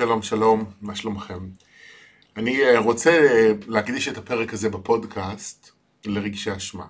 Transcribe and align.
שלום, 0.00 0.22
שלום, 0.22 0.64
מה 0.80 0.96
שלומכם? 0.96 1.48
אני 2.36 2.62
אה, 2.62 2.78
רוצה 2.78 3.10
אה, 3.10 3.52
להקדיש 3.66 4.08
את 4.08 4.18
הפרק 4.18 4.52
הזה 4.54 4.68
בפודקאסט 4.70 5.70
לרגשי 6.04 6.56
אשמה. 6.56 6.86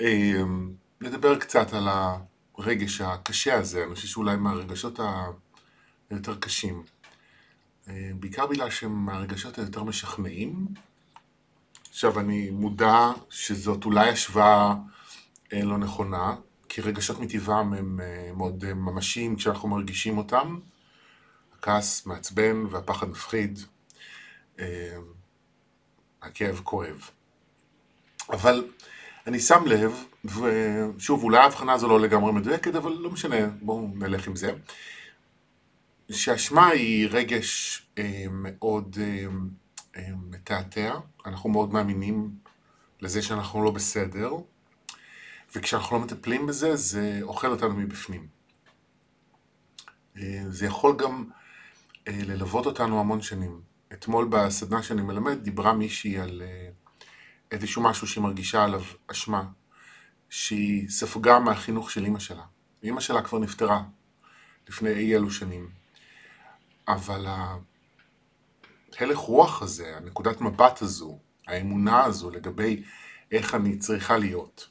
אה, 0.00 0.42
לדבר 1.00 1.38
קצת 1.38 1.74
על 1.74 1.88
הרגש 2.58 3.00
הקשה 3.00 3.54
הזה, 3.54 3.84
אני 3.84 3.94
חושב 3.94 4.08
שאולי 4.08 4.36
מהרגשות 4.36 5.00
היותר 6.10 6.36
קשים. 6.36 6.82
בעיקר 8.14 8.46
בגלל 8.46 8.70
שהם 8.70 9.06
מהרגשות 9.06 9.58
היותר 9.58 9.82
משכנעים. 9.82 10.66
עכשיו, 11.90 12.20
אני 12.20 12.50
מודע 12.50 13.10
שזאת 13.30 13.84
אולי 13.84 14.08
השוואה 14.08 14.74
לא 15.52 15.78
נכונה, 15.78 16.34
כי 16.68 16.80
רגשות 16.80 17.20
מטבעם 17.20 17.74
הם 17.74 18.00
מאוד 18.36 18.74
ממשיים 18.74 19.36
כשאנחנו 19.36 19.68
מרגישים 19.68 20.18
אותם. 20.18 20.58
הכעס 21.60 22.06
מעצבן 22.06 22.64
והפחד 22.70 23.08
מפחיד, 23.08 23.58
אה, 24.58 24.96
הכאב 26.22 26.60
כואב. 26.64 27.10
אבל 28.30 28.68
אני 29.26 29.40
שם 29.40 29.64
לב, 29.66 30.04
ושוב, 30.24 31.22
אולי 31.22 31.38
ההבחנה 31.38 31.72
הזו 31.72 31.88
לא 31.88 32.00
לגמרי 32.00 32.32
מדויקת, 32.32 32.74
אבל 32.74 32.92
לא 32.92 33.10
משנה, 33.10 33.36
בואו 33.62 33.90
נלך 33.94 34.26
עם 34.26 34.36
זה, 34.36 34.52
שאשמה 36.10 36.66
היא 36.66 37.08
רגש 37.10 37.82
אה, 37.98 38.24
מאוד 38.30 38.96
אה, 39.96 40.02
מתעתע, 40.30 40.94
אנחנו 41.26 41.50
מאוד 41.50 41.72
מאמינים 41.72 42.30
לזה 43.00 43.22
שאנחנו 43.22 43.64
לא 43.64 43.70
בסדר, 43.70 44.32
וכשאנחנו 45.54 45.96
לא 45.98 46.02
מטפלים 46.02 46.46
בזה, 46.46 46.76
זה 46.76 47.18
אוכל 47.22 47.50
אותנו 47.50 47.74
מבפנים. 47.74 48.26
זה 50.48 50.66
יכול 50.66 50.96
גם 50.96 51.24
אה, 51.30 51.39
ללוות 52.12 52.66
אותנו 52.66 53.00
המון 53.00 53.22
שנים. 53.22 53.60
אתמול 53.92 54.28
בסדנה 54.30 54.82
שאני 54.82 55.02
מלמד 55.02 55.38
דיברה 55.42 55.72
מישהי 55.72 56.18
על 56.18 56.42
אה, 56.44 56.68
איזשהו 57.52 57.82
משהו 57.82 58.06
שהיא 58.06 58.22
מרגישה 58.22 58.64
עליו 58.64 58.82
אשמה, 59.06 59.44
שהיא 60.28 60.88
ספגה 60.88 61.38
מהחינוך 61.38 61.90
של 61.90 62.04
אימא 62.04 62.18
שלה. 62.18 62.44
אימא 62.82 63.00
שלה 63.00 63.22
כבר 63.22 63.38
נפטרה 63.38 63.82
לפני 64.68 64.90
אי 64.90 65.16
אלו 65.16 65.30
שנים. 65.30 65.68
אבל 66.88 67.26
ההלך 68.98 69.18
רוח 69.18 69.62
הזה, 69.62 69.96
הנקודת 69.96 70.40
מבט 70.40 70.82
הזו, 70.82 71.18
האמונה 71.46 72.04
הזו 72.04 72.30
לגבי 72.30 72.82
איך 73.32 73.54
אני 73.54 73.78
צריכה 73.78 74.18
להיות, 74.18 74.68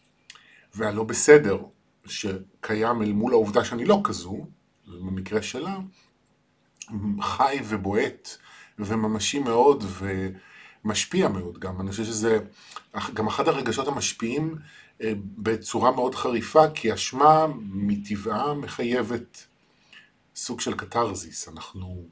והלא 0.76 1.04
בסדר 1.04 1.64
שקיים 2.06 3.02
אל 3.02 3.12
מול 3.12 3.34
העובדה 3.34 3.66
שאני 3.66 3.86
לא 3.86 4.02
כזו, 4.04 4.48
במקרה 4.88 5.42
שלה, 5.42 5.78
חי 7.22 7.60
ובועט 7.68 8.38
וממשי 8.80 9.40
מאוד 9.40 9.84
ומשפיע 10.84 11.28
מאוד 11.28 11.60
גם. 11.60 11.82
אני 11.82 11.92
חושב 11.92 12.04
שזה 12.04 12.40
גם 13.14 13.28
אחד 13.28 13.48
הרגשות 13.48 13.88
המשפיעים 13.88 14.56
אה, 15.02 15.14
בצורה 15.38 15.92
מאוד 15.92 16.16
חריפה, 16.16 16.70
כי 16.70 16.94
אשמה 16.94 17.46
מטבעה 17.60 18.54
מחייבת 18.54 19.46
סוג 20.36 20.62
של 20.62 20.74
קתרזיס. 20.74 21.50
אנחנו 21.50 22.06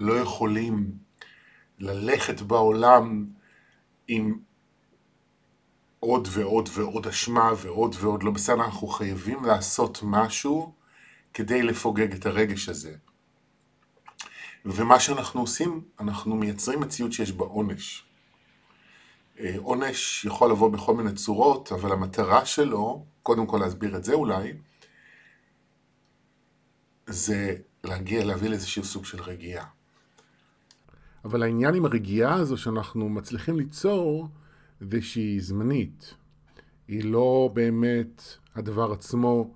לא 0.00 0.12
יכולים 0.12 0.92
ללכת 1.78 2.40
בעולם 2.40 3.26
עם 4.08 4.38
עוד 6.00 6.28
ועוד 6.30 6.68
ועוד 6.72 7.06
אשמה 7.06 7.50
ועוד 7.56 7.96
ועוד 8.00 8.22
לא 8.22 8.30
בסדר, 8.30 8.64
אנחנו 8.64 8.86
חייבים 8.88 9.44
לעשות 9.44 9.98
משהו 10.02 10.72
כדי 11.34 11.62
לפוגג 11.62 12.12
את 12.12 12.26
הרגש 12.26 12.68
הזה. 12.68 12.96
ומה 14.64 15.00
שאנחנו 15.00 15.40
עושים, 15.40 15.80
אנחנו 16.00 16.36
מייצרים 16.36 16.80
מציאות 16.80 17.12
שיש 17.12 17.32
בה 17.32 17.44
עונש. 17.44 18.04
אה, 19.40 19.54
עונש 19.56 20.24
יכול 20.24 20.50
לבוא 20.50 20.70
בכל 20.70 20.94
מיני 20.94 21.12
צורות, 21.12 21.72
אבל 21.72 21.92
המטרה 21.92 22.46
שלו, 22.46 23.04
קודם 23.22 23.46
כל 23.46 23.58
להסביר 23.58 23.96
את 23.96 24.04
זה 24.04 24.14
אולי, 24.14 24.52
זה 27.06 27.56
להגיע, 27.84 28.24
להביא 28.24 28.48
לאיזשהו 28.48 28.84
סוג 28.84 29.04
של 29.04 29.22
רגיעה. 29.22 29.66
אבל 31.24 31.42
העניין 31.42 31.74
עם 31.74 31.84
הרגיעה 31.84 32.34
הזו 32.34 32.56
שאנחנו 32.56 33.08
מצליחים 33.08 33.58
ליצור, 33.58 34.28
זה 34.80 35.02
שהיא 35.02 35.42
זמנית. 35.42 36.14
היא 36.88 37.04
לא 37.04 37.50
באמת 37.54 38.22
הדבר 38.54 38.92
עצמו 38.92 39.54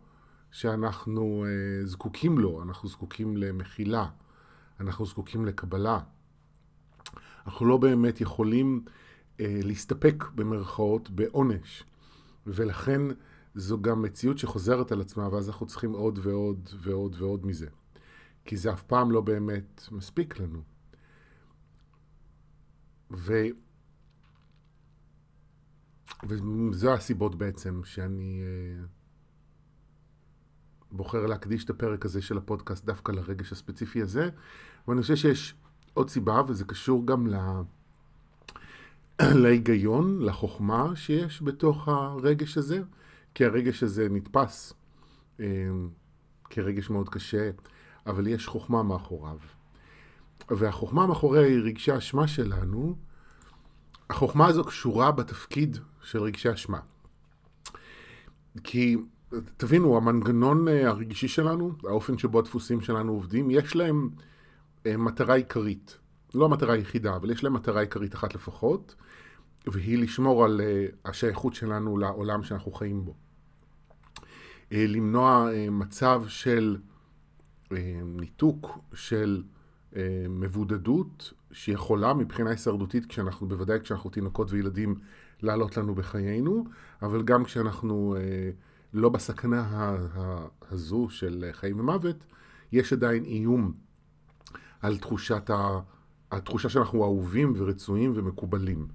שאנחנו 0.50 1.44
אה, 1.46 1.86
זקוקים 1.86 2.38
לו, 2.38 2.62
אנחנו 2.62 2.88
זקוקים 2.88 3.36
למחילה. 3.36 4.06
אנחנו 4.82 5.06
זקוקים 5.06 5.44
לקבלה. 5.44 5.98
אנחנו 7.46 7.66
לא 7.66 7.76
באמת 7.76 8.20
יכולים 8.20 8.84
אה, 9.40 9.60
להסתפק 9.62 10.24
במרכאות 10.34 11.10
בעונש, 11.10 11.84
ולכן 12.46 13.00
זו 13.54 13.82
גם 13.82 14.02
מציאות 14.02 14.38
שחוזרת 14.38 14.92
על 14.92 15.00
עצמה, 15.00 15.28
ואז 15.32 15.48
אנחנו 15.48 15.66
צריכים 15.66 15.92
עוד 15.92 16.18
ועוד 16.22 16.68
ועוד 16.82 17.16
ועוד 17.18 17.46
מזה. 17.46 17.66
כי 18.44 18.56
זה 18.56 18.72
אף 18.72 18.82
פעם 18.82 19.10
לא 19.10 19.20
באמת 19.20 19.82
מספיק 19.90 20.38
לנו. 20.40 20.62
ו... 23.10 23.32
וזו 26.28 26.92
הסיבות 26.92 27.34
בעצם 27.34 27.80
שאני 27.84 28.42
אה, 28.42 28.84
בוחר 30.92 31.26
להקדיש 31.26 31.64
את 31.64 31.70
הפרק 31.70 32.04
הזה 32.04 32.22
של 32.22 32.38
הפודקאסט 32.38 32.84
דווקא 32.84 33.12
לרגש 33.12 33.52
הספציפי 33.52 34.02
הזה, 34.02 34.28
ואני 34.88 35.02
חושב 35.02 35.16
שיש 35.16 35.54
עוד 35.94 36.10
סיבה, 36.10 36.42
וזה 36.48 36.64
קשור 36.64 37.06
גם 37.06 37.26
ל... 37.26 37.36
להיגיון, 39.42 40.22
לחוכמה 40.22 40.96
שיש 40.96 41.42
בתוך 41.42 41.88
הרגש 41.88 42.58
הזה, 42.58 42.82
כי 43.34 43.44
הרגש 43.44 43.82
הזה 43.82 44.08
נתפס 44.10 44.72
אה, 45.40 45.46
כרגש 46.44 46.90
מאוד 46.90 47.08
קשה, 47.08 47.50
אבל 48.06 48.26
יש 48.26 48.46
חוכמה 48.46 48.82
מאחוריו. 48.82 49.38
והחוכמה 50.50 51.06
מאחורי 51.06 51.60
רגשי 51.60 51.92
האשמה 51.92 52.28
שלנו, 52.28 52.96
החוכמה 54.10 54.46
הזו 54.46 54.64
קשורה 54.64 55.12
בתפקיד 55.12 55.78
של 56.02 56.22
רגשי 56.22 56.52
אשמה. 56.52 56.80
כי 58.64 58.96
תבינו, 59.56 59.96
המנגנון 59.96 60.68
אה, 60.68 60.88
הרגשי 60.88 61.28
שלנו, 61.28 61.72
האופן 61.84 62.18
שבו 62.18 62.38
הדפוסים 62.38 62.80
שלנו 62.80 63.12
עובדים, 63.12 63.50
יש 63.50 63.76
להם 63.76 64.10
אה, 64.86 64.96
מטרה 64.96 65.34
עיקרית. 65.34 65.98
לא 66.34 66.44
המטרה 66.44 66.74
היחידה, 66.74 67.16
אבל 67.16 67.30
יש 67.30 67.44
להם 67.44 67.52
מטרה 67.52 67.80
עיקרית 67.80 68.14
אחת 68.14 68.34
לפחות, 68.34 68.94
והיא 69.66 69.98
לשמור 69.98 70.44
על 70.44 70.60
אה, 70.60 70.86
השייכות 71.04 71.54
שלנו 71.54 71.98
לעולם 71.98 72.42
שאנחנו 72.42 72.72
חיים 72.72 73.04
בו. 73.04 73.14
למנוע 74.74 75.48
מצב 75.70 76.22
של 76.28 76.76
ניתוק, 78.04 78.78
של 78.94 79.42
מבודדות, 80.28 81.32
שיכולה 81.52 82.14
מבחינה 82.14 82.50
הישרדותית, 82.50 83.06
כשאנחנו, 83.06 83.48
בוודאי 83.48 83.80
כשאנחנו 83.80 84.10
תינוקות 84.10 84.52
וילדים, 84.52 84.94
לעלות 85.42 85.76
לנו 85.76 85.94
בחיינו, 85.94 86.64
אבל 87.02 87.22
גם 87.22 87.44
כשאנחנו 87.44 88.16
לא 88.94 89.08
בסכנה 89.08 89.96
הזו 90.70 91.06
של 91.10 91.44
חיים 91.52 91.80
ומוות, 91.80 92.24
יש 92.72 92.92
עדיין 92.92 93.24
איום 93.24 93.72
על 94.80 94.98
תחושת 94.98 95.50
ה... 95.50 95.80
התחושה 96.32 96.68
שאנחנו 96.68 97.04
אהובים 97.04 97.52
ורצויים 97.56 98.12
ומקובלים. 98.14 98.88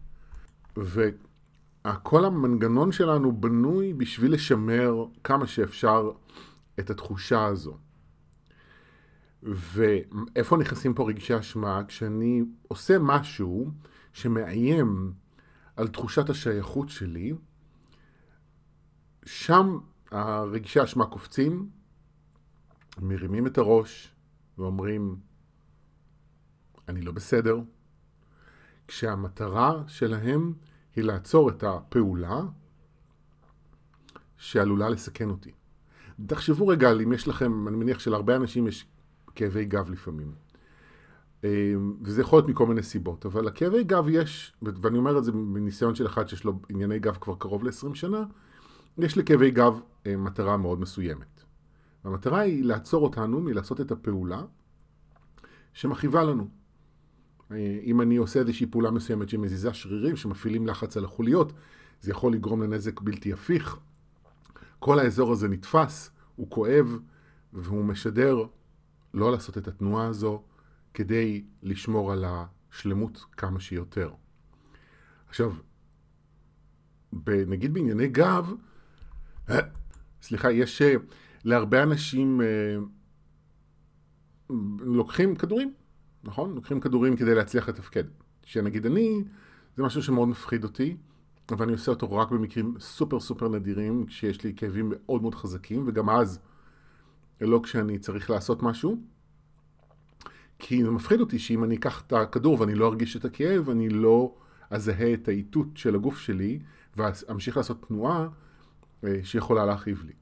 וכל 0.77 2.25
המנגנון 2.25 2.91
שלנו 2.91 3.41
בנוי 3.41 3.93
בשביל 3.93 4.33
לשמר 4.33 5.05
כמה 5.23 5.47
שאפשר 5.47 6.11
את 6.79 6.89
התחושה 6.89 7.45
הזו. 7.45 7.77
ואיפה 9.43 10.57
נכנסים 10.57 10.93
פה 10.93 11.09
רגשי 11.09 11.39
אשמה? 11.39 11.81
כשאני 11.87 12.43
עושה 12.67 12.99
משהו 12.99 13.71
שמאיים 14.13 15.13
על 15.75 15.87
תחושת 15.87 16.29
השייכות 16.29 16.89
שלי, 16.89 17.33
שם 19.27 19.77
הרגישי 20.11 20.83
אשמה 20.83 21.05
קופצים, 21.05 21.69
מרימים 23.01 23.47
את 23.47 23.57
הראש 23.57 24.15
ואומרים, 24.57 25.15
אני 26.87 27.01
לא 27.01 27.11
בסדר, 27.11 27.59
כשהמטרה 28.87 29.83
שלהם 29.87 30.53
היא 30.95 31.03
לעצור 31.03 31.49
את 31.49 31.63
הפעולה 31.63 32.41
שעלולה 34.37 34.89
לסכן 34.89 35.29
אותי. 35.29 35.51
תחשבו 36.25 36.67
רגע 36.67 36.91
אם 36.91 37.13
יש 37.13 37.27
לכם, 37.27 37.67
אני 37.67 37.77
מניח 37.77 37.99
שלהרבה 37.99 38.35
אנשים 38.35 38.67
יש 38.67 38.85
כאבי 39.35 39.65
גב 39.65 39.89
לפעמים. 39.89 40.31
וזה 42.01 42.21
יכול 42.21 42.39
להיות 42.39 42.49
מכל 42.49 42.65
מיני 42.65 42.83
סיבות, 42.83 43.25
אבל 43.25 43.45
לכאבי 43.45 43.83
גב 43.83 44.05
יש, 44.09 44.53
ואני 44.61 44.97
אומר 44.97 45.17
את 45.17 45.23
זה 45.23 45.31
מניסיון 45.31 45.95
של 45.95 46.05
אחד 46.07 46.27
שיש 46.27 46.43
לו 46.43 46.59
ענייני 46.69 46.99
גב 46.99 47.17
כבר 47.21 47.35
קרוב 47.35 47.63
ל-20 47.63 47.93
שנה, 47.95 48.23
יש 48.97 49.17
לכאבי 49.17 49.51
גב 49.51 49.79
אה, 50.07 50.17
מטרה 50.17 50.57
מאוד 50.57 50.79
מסוימת. 50.79 51.43
והמטרה 52.05 52.39
היא 52.39 52.63
לעצור 52.63 53.03
אותנו 53.03 53.41
מלעשות 53.41 53.81
את 53.81 53.91
הפעולה 53.91 54.41
שמכאיבה 55.73 56.23
לנו. 56.23 56.47
אה, 57.51 57.79
אם 57.83 58.01
אני 58.01 58.17
עושה 58.17 58.39
איזושהי 58.39 58.65
פעולה 58.65 58.91
מסוימת 58.91 59.29
שמזיזה 59.29 59.73
שרירים, 59.73 60.15
שמפעילים 60.15 60.67
לחץ 60.67 60.97
על 60.97 61.05
החוליות, 61.05 61.53
זה 62.01 62.11
יכול 62.11 62.33
לגרום 62.33 62.63
לנזק 62.63 63.01
בלתי 63.01 63.33
הפיך. 63.33 63.77
כל 64.79 64.99
האזור 64.99 65.31
הזה 65.31 65.47
נתפס, 65.47 66.11
הוא 66.35 66.49
כואב, 66.49 66.99
והוא 67.53 67.85
משדר 67.85 68.45
לא 69.13 69.31
לעשות 69.31 69.57
את 69.57 69.67
התנועה 69.67 70.07
הזו 70.07 70.43
כדי 70.93 71.43
לשמור 71.63 72.11
על 72.11 72.25
השלמות 72.27 73.25
כמה 73.37 73.59
שיותר. 73.59 74.11
עכשיו, 75.27 75.53
נגיד 77.27 77.73
בענייני 77.73 78.07
גב, 78.07 78.53
סליחה, 80.21 80.51
יש 80.51 80.81
אה, 80.81 80.95
להרבה 81.43 81.83
אנשים 81.83 82.41
אה, 82.41 82.77
לוקחים 84.79 85.35
כדורים, 85.35 85.73
נכון? 86.23 86.55
לוקחים 86.55 86.79
כדורים 86.79 87.15
כדי 87.15 87.35
להצליח 87.35 87.69
לתפקד. 87.69 88.03
שנגיד 88.43 88.85
אני, 88.85 89.23
זה 89.77 89.83
משהו 89.83 90.03
שמאוד 90.03 90.27
מפחיד 90.27 90.63
אותי, 90.63 90.97
אבל 91.51 91.63
אני 91.63 91.71
עושה 91.71 91.91
אותו 91.91 92.11
רק 92.15 92.31
במקרים 92.31 92.75
סופר 92.79 93.19
סופר 93.19 93.49
נדירים, 93.49 94.05
כשיש 94.05 94.43
לי 94.43 94.53
כאבים 94.55 94.93
מאוד 94.95 95.21
מאוד 95.21 95.35
חזקים, 95.35 95.83
וגם 95.87 96.09
אז 96.09 96.39
לא 97.41 97.59
כשאני 97.63 97.99
צריך 97.99 98.29
לעשות 98.29 98.63
משהו. 98.63 98.97
כי 100.59 100.83
זה 100.83 100.91
מפחיד 100.91 101.19
אותי 101.19 101.39
שאם 101.39 101.63
אני 101.63 101.75
אקח 101.75 102.03
את 102.07 102.13
הכדור 102.13 102.61
ואני 102.61 102.75
לא 102.75 102.87
ארגיש 102.87 103.15
את 103.15 103.25
הכאב, 103.25 103.69
אני 103.69 103.89
לא 103.89 104.35
אזהה 104.69 105.13
את 105.13 105.27
האיתות 105.27 105.67
של 105.75 105.95
הגוף 105.95 106.19
שלי, 106.19 106.59
ואמשיך 106.97 107.57
לעשות 107.57 107.85
תנועה 107.87 108.27
שיכולה 109.23 109.65
להכאיב 109.65 110.03
לי. 110.05 110.13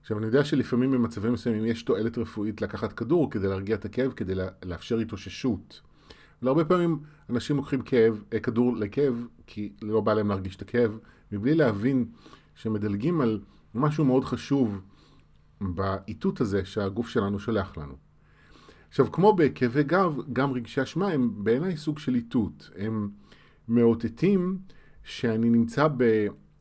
עכשיו, 0.00 0.18
אני 0.18 0.26
יודע 0.26 0.44
שלפעמים 0.44 0.90
במצבים 0.90 1.32
מסוימים 1.32 1.64
יש 1.64 1.82
תועלת 1.82 2.18
רפואית 2.18 2.62
לקחת 2.62 2.92
כדור 2.92 3.30
כדי 3.30 3.48
להרגיע 3.48 3.76
את 3.76 3.84
הכאב, 3.84 4.12
כדי 4.12 4.34
לאפשר 4.64 4.98
התאוששות. 4.98 5.80
והרבה 6.42 6.64
פעמים 6.64 7.00
אנשים 7.30 7.56
לוקחים 7.56 7.82
כאב, 7.82 8.22
אה, 8.32 8.40
כדור 8.40 8.76
לכאב, 8.76 9.26
כי 9.46 9.72
לא 9.82 10.00
בא 10.00 10.14
להם 10.14 10.28
להרגיש 10.28 10.56
את 10.56 10.62
הכאב, 10.62 10.98
מבלי 11.32 11.54
להבין 11.54 12.06
שמדלגים 12.54 13.20
על 13.20 13.40
משהו 13.74 14.04
מאוד 14.04 14.24
חשוב 14.24 14.80
באיתות 15.60 16.40
הזה 16.40 16.64
שהגוף 16.64 17.08
שלנו 17.08 17.38
שולח 17.38 17.76
לנו. 17.76 17.94
עכשיו, 18.88 19.12
כמו 19.12 19.32
בכאבי 19.32 19.82
גב, 19.82 20.16
גם 20.32 20.52
רגשי 20.52 20.82
אשמה 20.82 21.08
הם 21.08 21.44
בעיניי 21.44 21.76
סוג 21.76 21.98
של 21.98 22.14
איתות. 22.14 22.70
הם 22.76 23.10
מאותתים 23.68 24.58
שאני 25.04 25.50
נמצא 25.50 25.88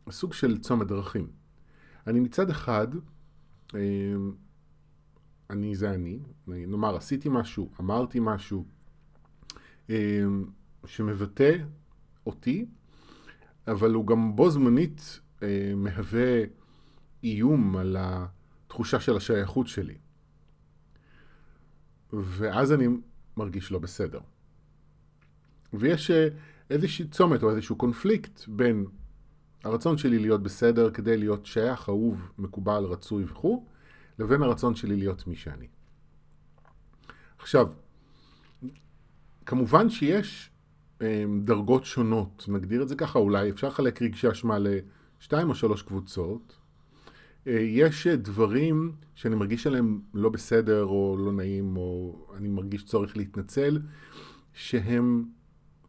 בסוג 0.08 0.34
של 0.34 0.58
צומת 0.58 0.88
דרכים. 0.88 1.28
אני 2.08 2.20
מצד 2.20 2.50
אחד, 2.50 2.88
אה, 3.76 3.80
אני 5.50 5.76
זה 5.76 5.92
אני, 5.92 6.20
נאמר 6.48 6.96
עשיתי 6.96 7.30
משהו, 7.32 7.72
אמרתי 7.80 8.20
משהו 8.22 8.66
אה, 9.90 10.24
שמבטא 10.86 11.58
אותי, 12.26 12.66
אבל 13.68 13.94
הוא 13.94 14.08
גם 14.08 14.36
בו 14.36 14.50
זמנית 14.50 15.20
אה, 15.44 15.74
מהווה 15.76 16.44
איום 17.24 17.76
על 17.76 17.98
התחושה 18.00 19.00
של 19.00 19.18
השייכות 19.18 19.68
שלי. 19.68 19.98
ואז 22.14 22.74
אני 22.74 22.88
מרגיש 23.38 23.72
לא 23.72 23.80
בסדר. 23.80 24.20
ויש 25.74 26.12
איזושהי 26.70 27.08
צומת 27.08 27.44
או 27.44 27.52
איזשהו 27.52 27.76
קונפליקט 27.76 28.48
בין 28.48 28.86
הרצון 29.66 29.98
שלי 29.98 30.20
להיות 30.20 30.44
בסדר 30.44 30.90
כדי 30.90 31.18
להיות 31.18 31.46
שייך, 31.46 31.90
אהוב, 31.90 32.32
מקובל, 32.38 32.84
רצוי 32.84 33.24
וכו', 33.24 33.66
לבין 34.20 34.42
הרצון 34.42 34.76
שלי 34.76 34.96
להיות 34.96 35.28
מי 35.28 35.36
שאני. 35.36 35.68
עכשיו, 37.40 37.72
כמובן 39.46 39.90
שיש 39.90 40.52
אה, 41.02 41.24
דרגות 41.42 41.86
שונות, 41.86 42.46
נגדיר 42.48 42.84
את 42.84 42.90
זה 42.90 42.96
ככה 42.96 43.20
אולי, 43.20 43.50
אפשר 43.50 43.68
לחלק 43.68 44.02
רגשי 44.02 44.32
אשמה 44.32 44.58
לשתיים 44.60 45.50
או 45.50 45.56
שלוש 45.56 45.82
קבוצות. 45.82 46.58
אה, 47.48 47.54
יש 47.54 48.08
דברים 48.08 48.92
שאני 49.16 49.36
מרגיש 49.36 49.68
עליהם 49.68 50.02
לא 50.14 50.30
בסדר 50.30 50.84
או 50.84 51.18
לא 51.20 51.32
נעים, 51.32 51.78
או 51.78 52.20
אני 52.38 52.48
מרגיש 52.48 52.86
צורך 52.86 53.18
להתנצל, 53.18 53.82
שהם 54.54 55.26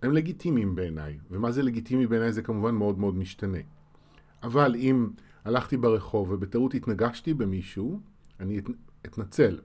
הם 0.03 0.13
לגיטימיים 0.13 0.75
בעיניי, 0.75 1.19
ומה 1.31 1.53
זה 1.53 1.63
לגיטימי 1.63 2.07
בעיניי 2.07 2.33
זה 2.33 2.43
כמובן 2.43 2.75
מאוד 2.75 2.99
מאוד 2.99 3.15
משתנה. 3.17 3.59
אבל 4.43 4.75
אם 4.75 5.09
הלכתי 5.45 5.77
ברחוב 5.77 6.31
ובטעות 6.31 6.75
התנגשתי 6.75 7.35
במישהו, 7.35 8.01
אני 8.41 8.59
את, 8.59 8.65
אתנצל. 9.07 9.61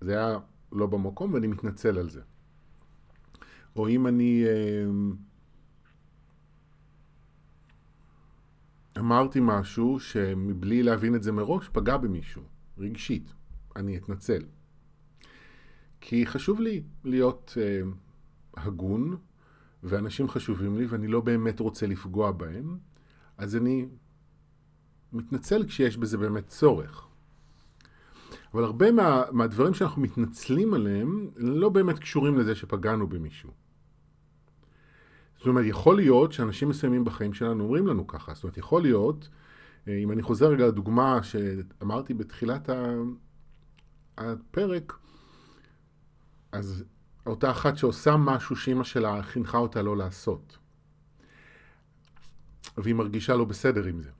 זה 0.00 0.12
היה 0.12 0.38
לא 0.72 0.86
במקום 0.86 1.34
ואני 1.34 1.46
מתנצל 1.46 1.98
על 1.98 2.08
זה. 2.08 2.20
או 3.76 3.88
אם 3.88 4.06
אני 4.06 4.44
אה, 4.46 4.84
אמרתי 8.98 9.38
משהו 9.42 10.00
שמבלי 10.00 10.82
להבין 10.82 11.14
את 11.14 11.22
זה 11.22 11.32
מראש 11.32 11.68
פגע 11.68 11.96
במישהו, 11.96 12.42
רגשית, 12.78 13.32
אני 13.76 13.96
אתנצל. 13.96 14.42
כי 16.00 16.26
חשוב 16.26 16.60
לי 16.60 16.82
להיות 17.04 17.54
אה, 17.60 17.80
הגון, 18.56 19.16
ואנשים 19.82 20.28
חשובים 20.28 20.78
לי, 20.78 20.86
ואני 20.86 21.06
לא 21.06 21.20
באמת 21.20 21.60
רוצה 21.60 21.86
לפגוע 21.86 22.32
בהם, 22.32 22.78
אז 23.38 23.56
אני 23.56 23.86
מתנצל 25.12 25.66
כשיש 25.66 25.96
בזה 25.96 26.18
באמת 26.18 26.46
צורך. 26.46 27.06
אבל 28.54 28.64
הרבה 28.64 28.92
מה, 28.92 29.22
מהדברים 29.32 29.74
שאנחנו 29.74 30.02
מתנצלים 30.02 30.74
עליהם 30.74 31.30
לא 31.36 31.68
באמת 31.68 31.98
קשורים 31.98 32.38
לזה 32.38 32.54
שפגענו 32.54 33.06
במישהו. 33.06 33.50
זאת 35.36 35.46
אומרת, 35.46 35.64
יכול 35.66 35.96
להיות 35.96 36.32
שאנשים 36.32 36.68
מסוימים 36.68 37.04
בחיים 37.04 37.34
שלנו 37.34 37.64
אומרים 37.64 37.86
לנו 37.86 38.06
ככה. 38.06 38.34
זאת 38.34 38.44
אומרת, 38.44 38.56
יכול 38.56 38.82
להיות, 38.82 39.28
אה, 39.88 39.96
אם 39.96 40.12
אני 40.12 40.22
חוזר 40.22 40.46
רגע 40.46 40.66
לדוגמה 40.66 41.22
שאמרתי 41.22 42.14
בתחילת 42.14 42.70
הפרק, 44.18 44.98
אז 46.52 46.84
אותה 47.26 47.50
אחת 47.50 47.76
שעושה 47.76 48.16
משהו 48.16 48.56
שאימא 48.56 48.84
שלה 48.84 49.22
חינכה 49.22 49.58
אותה 49.58 49.82
לא 49.82 49.96
לעשות. 49.96 50.58
והיא 52.76 52.94
מרגישה 52.94 53.36
לא 53.36 53.44
בסדר 53.44 53.84
עם 53.84 54.00
זה. 54.00 54.10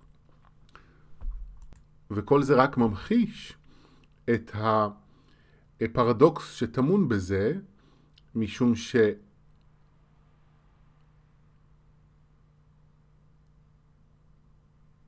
וכל 2.10 2.42
זה 2.42 2.54
רק 2.54 2.76
ממחיש 2.76 3.58
את 4.34 4.50
הפרדוקס 5.80 6.54
שטמון 6.54 7.08
בזה, 7.08 7.52
משום 8.34 8.74
ש... 8.74 8.96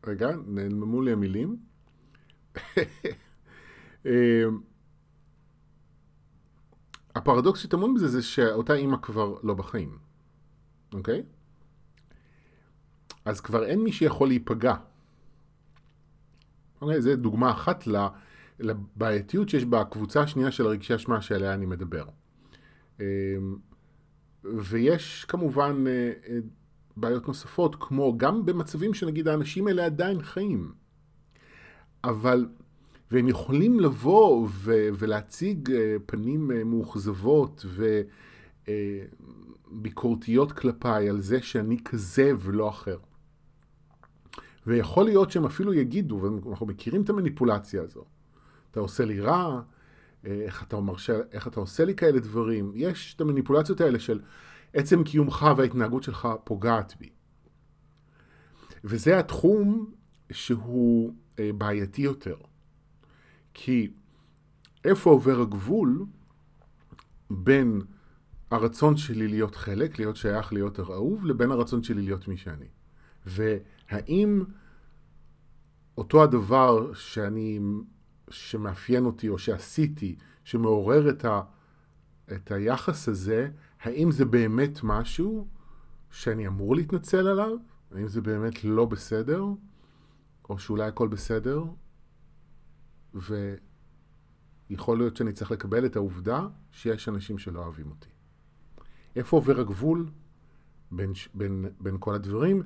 רגע, 0.06 0.28
נעלמו 0.46 1.02
לי 1.02 1.12
המילים. 1.12 1.56
הפרדוקס 7.14 7.60
שטמון 7.60 7.94
בזה 7.94 8.08
זה 8.08 8.22
שאותה 8.22 8.74
אימא 8.74 8.96
כבר 9.02 9.34
לא 9.42 9.54
בחיים, 9.54 9.98
אוקיי? 10.94 11.22
אז 13.24 13.40
כבר 13.40 13.64
אין 13.64 13.84
מי 13.84 13.92
שיכול 13.92 14.28
להיפגע. 14.28 14.74
אוקיי? 16.80 17.02
זו 17.02 17.16
דוגמה 17.16 17.50
אחת 17.50 17.84
לבעייתיות 18.58 19.48
שיש 19.48 19.64
בקבוצה 19.64 20.22
השנייה 20.22 20.50
של 20.50 20.66
הרגשי 20.66 20.94
אשמה 20.94 21.20
שעליה 21.22 21.54
אני 21.54 21.66
מדבר. 21.66 22.04
אמ, 23.00 23.04
ויש 24.44 25.24
כמובן 25.24 25.84
אה, 25.86 26.12
אה, 26.28 26.38
בעיות 26.96 27.28
נוספות, 27.28 27.76
כמו 27.80 28.18
גם 28.18 28.46
במצבים 28.46 28.94
שנגיד 28.94 29.28
האנשים 29.28 29.66
האלה 29.66 29.84
עדיין 29.84 30.22
חיים. 30.22 30.72
אבל 32.04 32.46
והם 33.10 33.28
יכולים 33.28 33.80
לבוא 33.80 34.48
ו- 34.50 34.88
ולהציג 34.98 35.68
uh, 35.68 35.72
פנים 36.06 36.50
uh, 36.50 36.64
מאוכזבות 36.64 37.66
וביקורתיות 39.70 40.50
אה, 40.50 40.56
כלפיי 40.56 41.08
על 41.08 41.20
זה 41.20 41.42
שאני 41.42 41.78
כזה 41.84 42.32
ולא 42.38 42.68
אחר. 42.68 42.98
ויכול 44.66 45.04
להיות 45.04 45.30
שהם 45.30 45.44
אפילו 45.44 45.74
יגידו, 45.74 46.40
ואנחנו 46.44 46.66
מכירים 46.66 47.02
את 47.02 47.10
המניפולציה 47.10 47.82
הזו, 47.82 48.04
אתה 48.70 48.80
עושה 48.80 49.04
לי 49.04 49.20
רע, 49.20 49.60
איך 50.24 50.62
אתה, 50.62 50.80
מרשה, 50.80 51.20
איך 51.32 51.48
אתה 51.48 51.60
עושה 51.60 51.84
לי 51.84 51.94
כאלה 51.94 52.20
דברים. 52.20 52.72
יש 52.74 53.14
את 53.16 53.20
המניפולציות 53.20 53.80
האלה 53.80 53.98
של 53.98 54.20
עצם 54.74 55.04
קיומך 55.04 55.46
וההתנהגות 55.56 56.02
שלך 56.02 56.28
פוגעת 56.44 56.94
בי. 57.00 57.08
וזה 58.84 59.18
התחום 59.18 59.92
שהוא 60.32 61.12
בעייתי 61.38 62.02
יותר. 62.02 62.36
כי 63.54 63.90
איפה 64.84 65.10
עובר 65.10 65.40
הגבול 65.40 66.06
בין 67.30 67.80
הרצון 68.50 68.96
שלי 68.96 69.28
להיות 69.28 69.56
חלק, 69.56 69.98
להיות 69.98 70.16
שייך, 70.16 70.52
להיות 70.52 70.80
אהוב, 70.80 71.26
לבין 71.26 71.50
הרצון 71.50 71.82
שלי 71.82 72.02
להיות 72.02 72.28
מי 72.28 72.36
שאני. 72.36 72.66
והאם 73.26 74.44
אותו 75.98 76.22
הדבר 76.22 76.92
שאני, 76.94 77.60
שמאפיין 78.30 79.04
אותי 79.04 79.28
או 79.28 79.38
שעשיתי, 79.38 80.16
שמעורר 80.44 81.08
את 81.10 81.24
את 82.32 82.50
היחס 82.50 83.08
הזה, 83.08 83.50
האם 83.80 84.10
זה 84.10 84.24
באמת 84.24 84.78
משהו 84.82 85.48
שאני 86.10 86.46
אמור 86.46 86.76
להתנצל 86.76 87.26
עליו? 87.26 87.56
האם 87.94 88.08
זה 88.08 88.20
באמת 88.20 88.64
לא 88.64 88.84
בסדר? 88.84 89.44
או 90.50 90.58
שאולי 90.58 90.86
הכל 90.86 91.08
בסדר? 91.08 91.64
ויכול 93.14 94.98
להיות 94.98 95.16
שאני 95.16 95.32
צריך 95.32 95.50
לקבל 95.50 95.86
את 95.86 95.96
העובדה 95.96 96.46
שיש 96.72 97.08
אנשים 97.08 97.38
שלא 97.38 97.60
אוהבים 97.60 97.90
אותי. 97.90 98.08
איפה 99.16 99.36
עובר 99.36 99.60
הגבול 99.60 100.10
בין, 100.90 101.12
בין, 101.34 101.66
בין 101.80 101.96
כל 102.00 102.14
הדברים? 102.14 102.62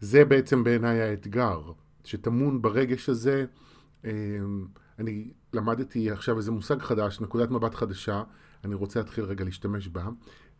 זה 0.00 0.24
בעצם 0.24 0.64
בעיניי 0.64 1.00
האתגר, 1.00 1.72
שטמון 2.04 2.62
ברגש 2.62 3.08
הזה. 3.08 3.46
אמ, 4.04 4.66
אני 4.98 5.30
למדתי 5.52 6.10
עכשיו 6.10 6.36
איזה 6.36 6.50
מושג 6.50 6.78
חדש, 6.82 7.20
נקודת 7.20 7.50
מבט 7.50 7.74
חדשה, 7.74 8.22
אני 8.64 8.74
רוצה 8.74 9.00
להתחיל 9.00 9.24
רגע 9.24 9.44
להשתמש 9.44 9.88
בה. 9.88 10.08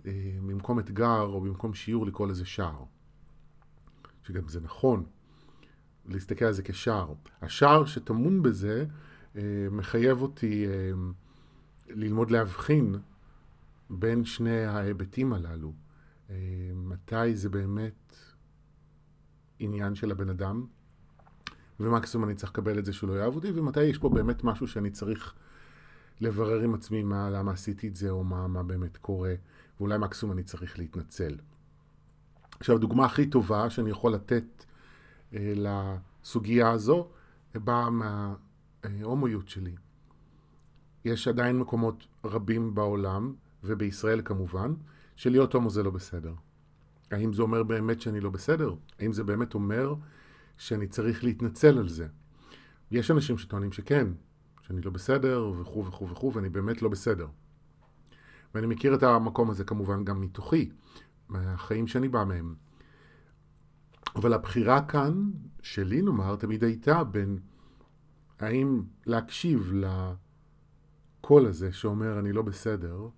אמ, 0.07 0.11
במקום 0.47 0.79
אתגר 0.79 1.21
או 1.23 1.41
במקום 1.41 1.75
שיעור 1.75 2.07
לקרוא 2.07 2.27
לזה 2.27 2.45
שער. 2.45 2.85
שגם 4.23 4.49
זה 4.49 4.61
נכון, 4.61 5.05
להסתכל 6.07 6.45
על 6.45 6.53
זה 6.53 6.63
כשער. 6.63 7.13
השער 7.43 7.85
שטמון 7.85 8.43
בזה 8.43 8.87
מחייב 9.71 10.23
אותי 10.23 10.67
ללמוד 11.89 12.31
להבחין 12.31 12.95
בין 13.91 14.25
שני 14.25 14.65
ההיבטים 14.65 15.33
הללו. 15.33 15.73
מתי 16.75 17.35
זה 17.35 17.49
באמת 17.49 18.17
עניין 19.59 19.95
של 19.95 20.11
הבן 20.11 20.29
אדם, 20.29 20.67
ומקסימום 21.81 22.29
אני 22.29 22.35
צריך 22.35 22.53
לקבל 22.53 22.79
את 22.79 22.85
זה 22.85 22.93
שהוא 22.93 23.11
לא 23.11 23.15
יאהב 23.15 23.35
אותי, 23.35 23.51
ומתי 23.55 23.83
יש 23.83 23.99
פה 23.99 24.09
באמת 24.09 24.45
משהו 24.45 24.69
שאני 24.69 24.91
צריך 24.91 25.35
לברר 26.21 26.61
עם 26.61 26.75
עצמי 26.75 27.03
מה, 27.03 27.31
למה 27.31 27.53
עשיתי 27.53 27.89
את 27.89 27.97
זה, 27.97 28.11
או 28.11 28.25
מה, 28.25 28.49
מה 28.49 28.63
באמת 28.63 28.97
קורה, 28.97 29.35
ואולי 29.81 29.99
מקסימום 29.99 30.33
אני 30.33 30.43
צריך 30.43 30.79
להתנצל. 30.79 31.37
עכשיו, 32.61 32.77
הדוגמה 32.77 33.07
הכי 33.07 33.27
טובה 33.27 33.71
שאני 33.71 33.91
יכול 33.91 34.15
לתת 34.15 34.65
אה, 35.35 35.53
לסוגיה 35.57 36.71
הזו, 36.71 37.09
באה 37.55 37.89
מההומואיות 38.89 39.49
שלי. 39.49 39.75
יש 41.05 41.29
עדיין 41.29 41.59
מקומות 41.59 42.07
רבים 42.25 42.75
בעולם, 42.75 43.35
ובישראל 43.65 44.23
כמובן, 44.25 44.75
שלהיות 45.17 45.55
הומו 45.55 45.71
זה 45.71 45.83
לא 45.83 45.91
בסדר. 45.91 46.35
האם 47.11 47.33
זה 47.33 47.43
אומר 47.43 47.63
באמת 47.63 48.01
שאני 48.01 48.21
לא 48.21 48.31
בסדר? 48.31 48.75
האם 48.99 49.13
זה 49.13 49.25
באמת 49.25 49.55
אומר 49.55 49.95
שאני 50.59 50.87
צריך 50.87 51.25
להתנצל 51.25 51.79
על 51.79 51.89
זה? 51.89 52.07
יש 52.91 53.11
אנשים 53.11 53.39
שטוענים 53.39 53.73
שכן, 53.73 54.09
שאני 54.63 54.81
לא 54.81 54.91
בסדר 54.91 55.53
וכו' 55.61 55.87
וכו' 55.87 56.09
וכו', 56.09 56.33
ואני 56.35 56.49
באמת 56.49 56.83
לא 56.83 56.89
בסדר. 56.89 57.27
ואני 58.55 58.67
מכיר 58.67 58.95
את 58.95 59.03
המקום 59.03 59.51
הזה 59.51 59.65
כמובן 59.65 60.05
גם 60.05 60.21
מתוכי, 60.21 60.71
מהחיים 61.29 61.87
שאני 61.87 62.09
בא 62.09 62.25
מהם. 62.25 62.55
אבל 64.17 64.33
הבחירה 64.33 64.83
כאן, 64.83 65.31
שלי 65.63 66.03
נאמר, 66.03 66.37
תמיד 66.37 66.65
הייתה 66.65 67.05
בין 67.05 67.39
האם 68.41 68.83
להקשיב 69.07 69.73
לקול 71.23 71.47
הזה 71.47 71.73
שאומר 71.73 72.19
אני 72.19 72.33
לא 72.33 72.43
בסדר, 72.43 73.09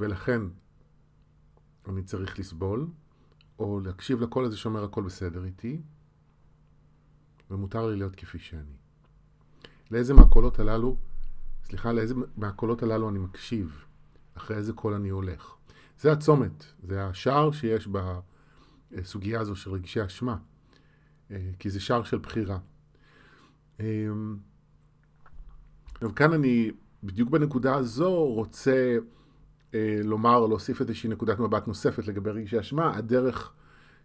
ולכן 0.00 0.42
אני 1.88 2.02
צריך 2.02 2.38
לסבול, 2.38 2.86
או 3.58 3.80
להקשיב 3.80 4.20
לקול 4.20 4.44
הזה 4.44 4.56
שאומר 4.56 4.84
הכל 4.84 5.02
בסדר 5.02 5.44
איתי, 5.44 5.80
ומותר 7.50 7.86
לי 7.86 7.96
להיות 7.96 8.16
כפי 8.16 8.38
שאני. 8.38 8.76
לאיזה 9.90 10.14
מהקולות 10.14 10.58
הללו, 10.58 10.96
סליחה, 11.64 11.92
לאיזה 11.92 12.14
מהקולות 12.36 12.82
הללו 12.82 13.08
אני 13.08 13.18
מקשיב, 13.18 13.84
אחרי 14.34 14.56
איזה 14.56 14.72
קול 14.72 14.94
אני 14.94 15.08
הולך. 15.08 15.54
זה 15.98 16.12
הצומת, 16.12 16.64
זה 16.82 17.06
השער 17.06 17.52
שיש 17.52 17.88
בסוגיה 18.92 19.40
הזו 19.40 19.56
של 19.56 19.70
רגשי 19.70 20.06
אשמה, 20.06 20.36
אה, 21.30 21.50
כי 21.58 21.70
זה 21.70 21.80
שער 21.80 22.04
של 22.04 22.18
בחירה. 22.18 22.58
וכאן 26.02 26.32
אני, 26.32 26.70
בדיוק 27.04 27.30
בנקודה 27.30 27.74
הזו, 27.74 28.24
רוצה 28.24 28.96
אה, 29.74 30.00
לומר, 30.04 30.46
להוסיף 30.46 30.80
איזושהי 30.80 31.10
נקודת 31.10 31.38
מבט 31.38 31.66
נוספת 31.66 32.06
לגבי 32.06 32.30
רגשי 32.30 32.60
אשמה, 32.60 32.96
הדרך 32.96 33.52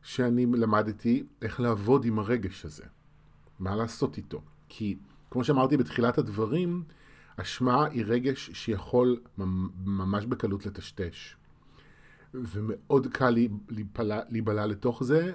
שאני 0.04 0.46
למדתי 0.46 1.24
איך 1.42 1.60
לעבוד 1.60 2.06
עם 2.06 2.20
הרגש 2.20 2.66
הזה, 2.66 2.84
מה 3.60 3.76
לעשות 3.76 4.18
איתו. 4.18 4.42
כי 4.70 4.98
כמו 5.32 5.44
שאמרתי 5.44 5.78
בתחילת 5.78 6.18
הדברים, 6.18 6.84
אשמה 7.38 7.86
היא 7.86 8.04
רגש 8.08 8.50
שיכול 8.54 9.20
ממש 9.86 10.26
בקלות 10.26 10.66
לטשטש. 10.66 11.36
ומאוד 12.34 13.08
קל 13.08 13.36
להיבלע 14.30 14.66
לתוך 14.66 15.04
זה 15.04 15.32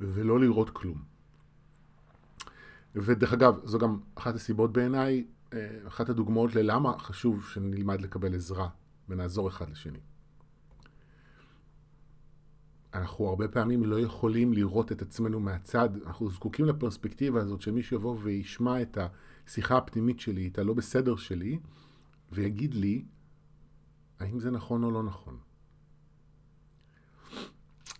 ולא 0.00 0.40
לראות 0.40 0.70
כלום. 0.70 1.02
ודרך 2.94 3.32
אגב, 3.32 3.60
זו 3.64 3.78
גם 3.78 3.98
אחת 4.14 4.34
הסיבות 4.34 4.72
בעיניי, 4.72 5.24
אחת 5.86 6.08
הדוגמאות 6.08 6.54
ללמה 6.54 6.98
חשוב 6.98 7.44
שנלמד 7.48 8.00
לקבל 8.00 8.34
עזרה 8.34 8.68
ונעזור 9.08 9.48
אחד 9.48 9.70
לשני. 9.70 9.98
אנחנו 12.94 13.28
הרבה 13.28 13.48
פעמים 13.48 13.84
לא 13.84 14.00
יכולים 14.00 14.52
לראות 14.52 14.92
את 14.92 15.02
עצמנו 15.02 15.40
מהצד, 15.40 15.88
אנחנו 16.06 16.30
זקוקים 16.30 16.66
לפרספקטיבה 16.66 17.40
הזאת 17.40 17.60
שמישהו 17.60 17.96
יבוא 17.96 18.16
וישמע 18.22 18.82
את 18.82 18.98
השיחה 19.46 19.76
הפנימית 19.76 20.20
שלי, 20.20 20.48
את 20.48 20.58
הלא 20.58 20.74
בסדר 20.74 21.16
שלי, 21.16 21.58
ויגיד 22.32 22.74
לי 22.74 23.04
האם 24.20 24.40
זה 24.40 24.50
נכון 24.50 24.84
או 24.84 24.90
לא 24.90 25.02
נכון. 25.02 25.38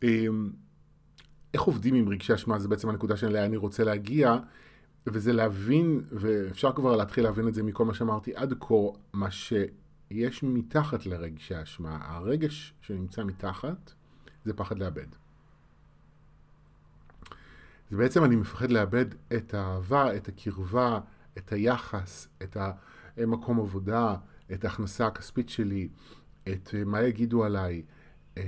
אמ, 0.03 0.51
איך 1.55 1.63
עובדים 1.63 1.95
עם 1.95 2.09
רגשי 2.09 2.35
אשמה, 2.35 2.59
זה 2.59 2.69
בעצם 2.69 2.89
הנקודה 2.89 3.17
שאליה 3.17 3.45
אני 3.45 3.57
רוצה 3.57 3.85
להגיע, 3.85 4.39
וזה 5.13 5.33
להבין, 5.33 6.01
ואפשר 6.13 6.73
כבר 6.73 6.97
להתחיל 6.97 7.25
להבין 7.25 7.49
את 7.49 7.55
זה 7.55 7.63
מכל 7.63 7.85
מה 7.85 7.95
שאמרתי 7.95 8.35
עד 8.35 8.55
כה, 8.61 8.75
מה 9.13 9.31
ש... 9.31 9.53
יש 10.11 10.43
מתחת 10.43 11.07
לרגשי 11.07 11.55
האשמה. 11.55 11.99
הרגש 12.03 12.75
שנמצא 12.81 13.25
מתחת 13.25 13.93
זה 14.45 14.55
פחד 14.55 14.79
לאבד. 14.79 15.07
זה 17.91 17.97
בעצם 17.97 18.25
אני 18.25 18.37
מפחד 18.37 18.71
לאבד 18.71 19.07
את 19.37 19.55
האהבה, 19.55 20.17
את 20.17 20.29
הקרבה, 20.29 21.01
את 21.39 21.53
היחס, 21.53 22.29
את 22.43 22.57
המקום 23.17 23.61
עבודה, 23.61 24.17
את 24.53 24.65
ההכנסה 24.65 25.07
הכספית 25.07 25.49
שלי, 25.49 25.89
את 26.49 26.75
מה 26.87 27.03
יגידו 27.03 27.45
עליי, 27.45 27.83
אמ, 28.37 28.43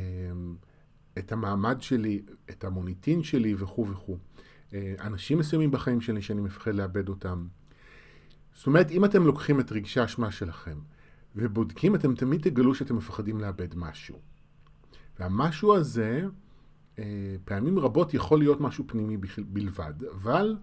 את 1.18 1.32
המעמד 1.32 1.82
שלי, 1.82 2.22
את 2.50 2.64
המוניטין 2.64 3.22
שלי 3.22 3.54
וכו' 3.58 3.88
וכו'. 3.88 4.16
אה, 4.74 4.94
אנשים 5.00 5.38
מסוימים 5.38 5.70
בחיים 5.70 6.00
שלי 6.00 6.22
שאני 6.22 6.40
מפחד 6.40 6.74
לאבד 6.74 7.08
אותם. 7.08 7.46
זאת 8.54 8.66
אומרת, 8.66 8.90
אם 8.90 9.04
אתם 9.04 9.26
לוקחים 9.26 9.60
את 9.60 9.72
רגשי 9.72 10.00
האשמה 10.00 10.30
שלכם 10.30 10.78
ובודקים, 11.36 11.94
אתם 11.94 12.14
תמיד 12.14 12.40
תגלו 12.40 12.74
שאתם 12.74 12.96
מפחדים 12.96 13.40
לאבד 13.40 13.74
משהו. 13.74 14.18
והמשהו 15.18 15.76
הזה, 15.76 16.22
אה, 16.98 17.04
פעמים 17.44 17.78
רבות 17.78 18.14
יכול 18.14 18.38
להיות 18.38 18.60
משהו 18.60 18.84
פנימי 18.86 19.16
בלבד, 19.38 19.94
אבל 20.14 20.56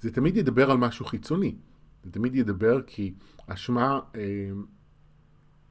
זה 0.00 0.12
תמיד 0.12 0.36
ידבר 0.36 0.70
על 0.70 0.76
משהו 0.76 1.04
חיצוני. 1.04 1.56
זה 2.04 2.10
תמיד 2.10 2.34
ידבר 2.34 2.82
כי 2.86 3.14
אשמה, 3.46 4.00
אה, 4.14 4.50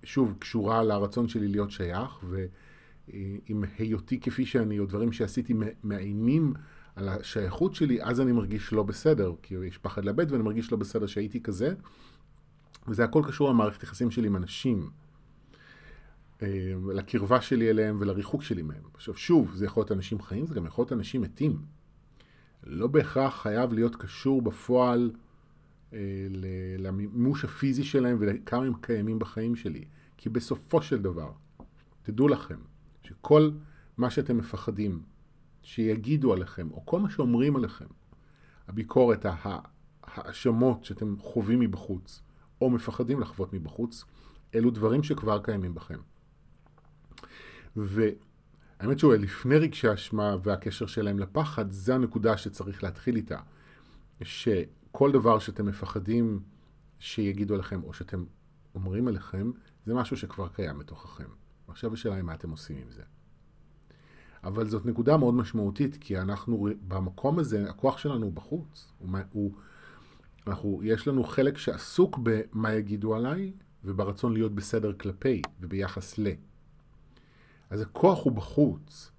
שוב, 0.04 0.36
קשורה 0.40 0.84
לרצון 0.84 1.28
שלי 1.28 1.48
להיות 1.48 1.72
שייך, 1.72 2.24
ועם 2.24 3.64
היותי 3.78 4.20
כפי 4.20 4.46
שאני, 4.46 4.80
או 4.80 4.86
דברים 4.86 5.12
שעשיתי 5.12 5.54
מאיימים 5.84 6.54
על 6.96 7.10
השייכות 7.10 7.76
שלי, 7.76 8.04
אז 8.04 8.22
אני 8.22 8.32
מרגיש 8.32 8.74
לא 8.74 8.84
בסדר, 8.84 9.34
כי 9.42 9.56
יש 9.56 9.78
פחד 9.78 10.06
לאבד 10.06 10.32
ואני 10.32 10.44
מרגיש 10.44 10.72
לא 10.72 10.78
בסדר 10.78 11.06
שהייתי 11.06 11.44
כזה, 11.44 11.74
וזה 12.88 13.04
הכל 13.04 13.22
קשור 13.28 13.50
למערכת 13.50 13.84
יחסים 13.84 14.12
שלי 14.12 14.28
עם 14.28 14.36
אנשים, 14.36 14.90
אה, 16.42 16.74
לקרבה 16.94 17.42
שלי 17.42 17.70
אליהם 17.70 17.98
ולריחוק 18.00 18.44
שלי 18.44 18.62
מהם. 18.62 18.84
עכשיו 18.94 19.14
שוב, 19.14 19.54
זה 19.54 19.66
יכול 19.66 19.82
להיות 19.82 19.92
אנשים 19.92 20.22
חיים, 20.22 20.48
זה 20.48 20.56
גם 20.56 20.66
יכול 20.66 20.84
להיות 20.84 20.94
אנשים 20.94 21.22
מתים. 21.22 21.62
לא 22.64 22.88
בהכרח 22.88 23.42
חייב 23.42 23.74
להיות 23.74 23.96
קשור 23.96 24.42
בפועל 24.42 25.12
אה, 25.94 26.00
למימוש 26.78 27.46
הפיזי 27.46 27.84
שלהם 27.84 28.18
ולכמה 28.20 28.66
הם 28.66 28.74
קיימים 28.82 29.20
בחיים 29.20 29.56
שלי. 29.56 29.86
כי 30.18 30.30
בסופו 30.30 30.82
של 30.82 31.02
דבר, 31.02 31.32
תדעו 32.04 32.28
לכם, 32.28 32.60
שכל 33.04 33.52
מה 33.98 34.10
שאתם 34.10 34.38
מפחדים 34.38 35.02
שיגידו 35.64 36.34
עליכם, 36.34 36.72
או 36.72 36.86
כל 36.86 37.00
מה 37.00 37.10
שאומרים 37.10 37.56
עליכם, 37.56 37.86
הביקורת, 38.68 39.26
ההאשמות 40.04 40.84
שאתם 40.84 41.16
חווים 41.20 41.60
מבחוץ, 41.60 42.22
או 42.62 42.70
מפחדים 42.70 43.20
לחוות 43.20 43.54
מבחוץ, 43.54 44.06
אלו 44.56 44.72
דברים 44.72 45.04
שכבר 45.04 45.40
קיימים 45.44 45.74
בכם. 45.74 46.00
והאמת 47.76 49.00
שהוא 49.00 49.14
לפני 49.14 49.58
רגשי 49.58 49.94
אשמה 49.94 50.36
והקשר 50.44 50.86
שלהם 50.86 51.20
לפחד, 51.20 51.72
זה 51.72 51.96
הנקודה 51.96 52.38
שצריך 52.38 52.84
להתחיל 52.84 53.16
איתה. 53.16 53.40
שכל 54.22 55.12
דבר 55.12 55.40
שאתם 55.40 55.66
מפחדים 55.66 56.40
שיגידו 57.00 57.58
לכם, 57.58 57.84
או 57.84 57.94
שאתם 57.94 58.24
אומרים 58.76 59.08
עליכם, 59.08 59.52
זה 59.86 59.94
משהו 59.94 60.18
שכבר 60.18 60.48
קיים 60.48 60.78
בתוככם. 60.78 61.30
עכשיו 61.68 61.94
השאלה 61.94 62.16
היא 62.16 62.24
מה 62.24 62.34
אתם 62.34 62.52
עושים 62.52 62.78
עם 62.78 62.92
זה. 62.92 63.04
אבל 64.44 64.68
זאת 64.68 64.86
נקודה 64.86 65.18
מאוד 65.18 65.34
משמעותית, 65.34 65.98
כי 66.00 66.20
אנחנו 66.20 66.68
במקום 66.88 67.40
הזה, 67.40 67.70
הכוח 67.70 67.98
שלנו 67.98 68.26
הוא 68.26 68.34
בחוץ. 68.34 68.94
הוא, 69.00 69.10
הוא, 69.32 69.52
אנחנו, 70.48 70.80
יש 70.84 71.08
לנו 71.08 71.24
חלק 71.24 71.58
שעסוק 71.58 72.20
במה 72.24 72.74
יגידו 72.74 73.16
עליי, 73.16 73.52
וברצון 73.86 74.34
להיות 74.34 74.56
בסדר 74.56 74.94
כלפי 74.94 75.42
וביחס 75.62 76.18
ל. 76.18 76.28
אז 77.70 77.82
הכוח 77.82 78.24
הוא 78.24 78.32
בחוץ. 78.32 79.12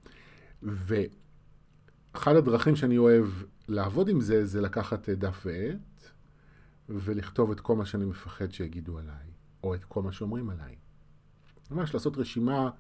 ואחד 0.63 2.37
הדרכים 2.37 2.77
שאני 2.77 2.99
אוהב 2.99 3.27
לעבוד 3.69 4.09
עם 4.09 4.21
זה, 4.21 4.45
זה 4.45 4.61
לקחת 4.61 5.09
דף 5.09 5.47
ועט, 5.47 6.11
ולכתוב 6.89 7.51
את 7.51 7.61
כל 7.61 7.77
מה 7.77 7.85
שאני 7.85 8.05
מפחד 8.05 8.53
שיגידו 8.53 8.99
עליי, 8.99 9.27
או 9.63 9.75
את 9.75 9.85
כל 9.85 10.03
מה 10.03 10.13
שאומרים 10.13 10.51
עליי. 10.51 10.77
ממש 11.71 11.95
לעשות 11.95 12.19
רשימה, 12.19 12.71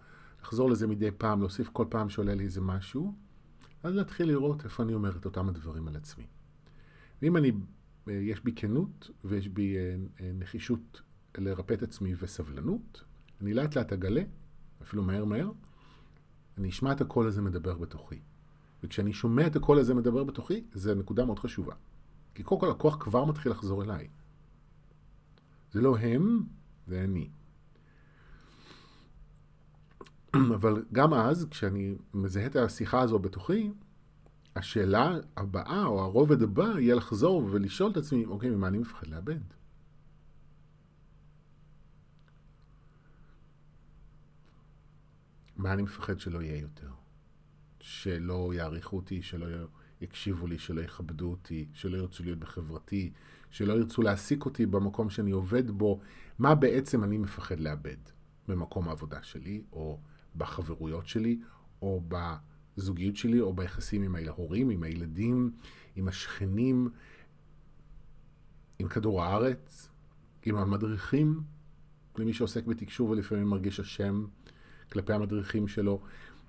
לחזור 0.44 0.70
לזה 0.70 0.86
מדי 0.86 1.10
פעם, 1.10 1.40
להוסיף 1.40 1.68
כל 1.68 1.86
פעם 1.88 2.08
שעולה 2.08 2.34
לי 2.34 2.44
איזה 2.44 2.60
משהו, 2.60 3.14
אז 3.82 3.94
להתחיל 3.94 4.28
לראות 4.28 4.64
איפה 4.64 4.82
אני 4.82 4.94
אומר 4.94 5.16
את 5.16 5.24
אותם 5.24 5.48
הדברים 5.48 5.88
על 5.88 5.96
עצמי. 5.96 6.26
ואם 7.22 7.36
אני, 7.36 7.52
אה, 8.08 8.12
יש 8.12 8.44
בי 8.44 8.52
כנות 8.56 9.10
ויש 9.24 9.48
בי 9.48 9.76
אה, 9.76 9.96
אה, 10.20 10.32
נחישות 10.34 11.00
לרפא 11.38 11.74
את 11.74 11.82
עצמי 11.82 12.14
וסבלנות, 12.18 13.04
אני 13.40 13.54
לאט 13.54 13.76
לאט 13.76 13.92
אגלה, 13.92 14.22
אפילו 14.82 15.02
מהר 15.02 15.24
מהר, 15.24 15.50
אני 16.58 16.68
אשמע 16.68 16.92
את 16.92 17.00
הקול 17.00 17.26
הזה 17.26 17.42
מדבר 17.42 17.78
בתוכי. 17.78 18.20
וכשאני 18.82 19.12
שומע 19.12 19.46
את 19.46 19.56
הקול 19.56 19.78
הזה 19.78 19.94
מדבר 19.94 20.24
בתוכי, 20.24 20.64
זו 20.72 20.94
נקודה 20.94 21.24
מאוד 21.24 21.38
חשובה. 21.38 21.74
כי 22.34 22.42
קודם 22.42 22.60
כל 22.60 22.70
הכוח 22.70 22.96
כבר 23.00 23.24
מתחיל 23.24 23.52
לחזור 23.52 23.82
אליי. 23.82 24.08
זה 25.72 25.80
לא 25.80 25.98
הם, 25.98 26.42
זה 26.86 27.04
אני. 27.04 27.30
אבל 30.56 30.84
גם 30.92 31.14
אז, 31.14 31.46
כשאני 31.50 31.94
מזהה 32.14 32.46
את 32.46 32.56
השיחה 32.56 33.00
הזו 33.00 33.18
בתוכי, 33.18 33.70
השאלה 34.56 35.16
הבאה, 35.36 35.86
או 35.86 36.00
הרובד 36.00 36.42
הבא, 36.42 36.78
יהיה 36.78 36.94
לחזור 36.94 37.48
ולשאול 37.50 37.90
את 37.90 37.96
עצמי, 37.96 38.24
אוקיי, 38.24 38.50
ממה 38.50 38.68
אני 38.68 38.78
מפחד 38.78 39.06
לאבד? 39.06 39.40
מה 45.56 45.72
אני 45.72 45.82
מפחד 45.82 46.20
שלא 46.20 46.42
יהיה 46.42 46.58
יותר? 46.58 46.90
שלא 47.80 48.52
יעריכו 48.54 48.96
אותי, 48.96 49.22
שלא 49.22 49.46
יקשיבו 50.00 50.46
לי, 50.46 50.58
שלא 50.58 50.80
יכבדו 50.80 51.30
אותי, 51.30 51.68
שלא 51.72 51.96
ירצו 51.96 52.22
להיות 52.22 52.38
בחברתי, 52.38 53.12
שלא 53.50 53.72
ירצו 53.72 54.02
להעסיק 54.02 54.44
אותי 54.44 54.66
במקום 54.66 55.10
שאני 55.10 55.30
עובד 55.30 55.70
בו. 55.70 56.00
מה 56.38 56.54
בעצם 56.54 57.04
אני 57.04 57.18
מפחד 57.18 57.60
לאבד 57.60 57.96
במקום 58.48 58.88
העבודה 58.88 59.22
שלי, 59.22 59.62
או 59.72 60.00
בחברויות 60.36 61.06
שלי, 61.06 61.38
או 61.82 62.02
בזוגיות 62.08 63.16
שלי, 63.16 63.40
או 63.40 63.52
ביחסים 63.52 64.02
עם 64.02 64.14
ההורים, 64.14 64.70
עם 64.70 64.82
הילדים, 64.82 65.50
עם 65.96 66.08
השכנים, 66.08 66.88
עם 68.78 68.88
כדור 68.88 69.22
הארץ, 69.22 69.88
עם 70.44 70.56
המדריכים, 70.56 71.40
למי 72.18 72.32
שעוסק 72.32 72.64
בתקשור 72.66 73.10
ולפעמים 73.10 73.46
מרגיש 73.46 73.80
אשם 73.80 74.26
כלפי 74.92 75.12
המדריכים 75.12 75.68
שלו, 75.68 76.00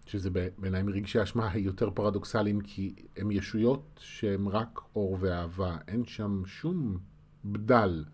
שזה 0.05 0.29
בעיניי 0.57 0.83
מרגשי 0.83 1.23
אשמה 1.23 1.51
היותר 1.51 1.91
פרדוקסליים, 1.91 2.61
כי 2.61 2.95
הם 3.17 3.31
ישויות 3.31 3.99
שהם 4.03 4.50
רק 4.50 4.79
אור 4.95 5.17
ואהבה. 5.19 5.77
אין 5.87 6.05
שם 6.05 6.41
שום 6.45 6.98
בדל 7.45 8.05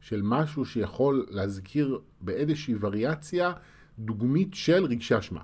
של 0.00 0.20
משהו 0.24 0.64
שיכול 0.64 1.26
להזכיר 1.30 2.00
באיזושהי 2.20 2.74
וריאציה 2.80 3.52
דוגמית 3.98 4.54
של 4.54 4.84
רגשי 4.84 5.18
אשמה. 5.18 5.42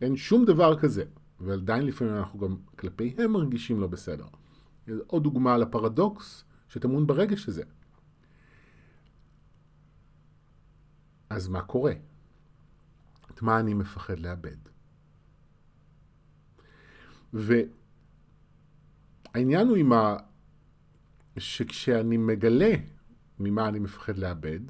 אין 0.00 0.16
שום 0.16 0.44
דבר 0.44 0.80
כזה. 0.80 1.04
ועדיין 1.40 1.86
לפעמים 1.86 2.14
אנחנו 2.14 2.38
גם 2.38 2.56
כלפיהם 2.76 3.32
מרגישים 3.32 3.80
לא 3.80 3.86
בסדר. 3.86 4.26
עוד 5.06 5.22
דוגמה 5.22 5.58
לפרדוקס 5.58 6.44
שטמון 6.68 7.06
ברגש 7.06 7.48
הזה. 7.48 7.62
אז 11.30 11.48
מה 11.48 11.62
קורה? 11.62 11.92
את 13.30 13.42
מה 13.42 13.60
אני 13.60 13.74
מפחד 13.74 14.18
לאבד? 14.18 14.56
והעניין 17.32 17.68
הוא 19.68 19.76
עם 19.76 19.92
ה... 19.92 20.16
שכשאני 21.38 22.16
מגלה 22.16 22.74
ממה 23.38 23.68
אני 23.68 23.78
מפחד 23.78 24.18
לאבד, 24.18 24.60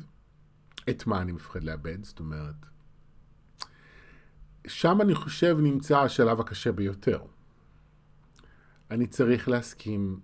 את 0.90 1.06
מה 1.06 1.22
אני 1.22 1.32
מפחד 1.32 1.64
לאבד, 1.64 2.04
זאת 2.04 2.20
אומרת, 2.20 2.66
שם 4.66 5.00
אני 5.00 5.14
חושב 5.14 5.56
נמצא 5.60 5.98
השלב 5.98 6.40
הקשה 6.40 6.72
ביותר. 6.72 7.18
אני 8.90 9.06
צריך 9.06 9.48
להסכים 9.48 10.20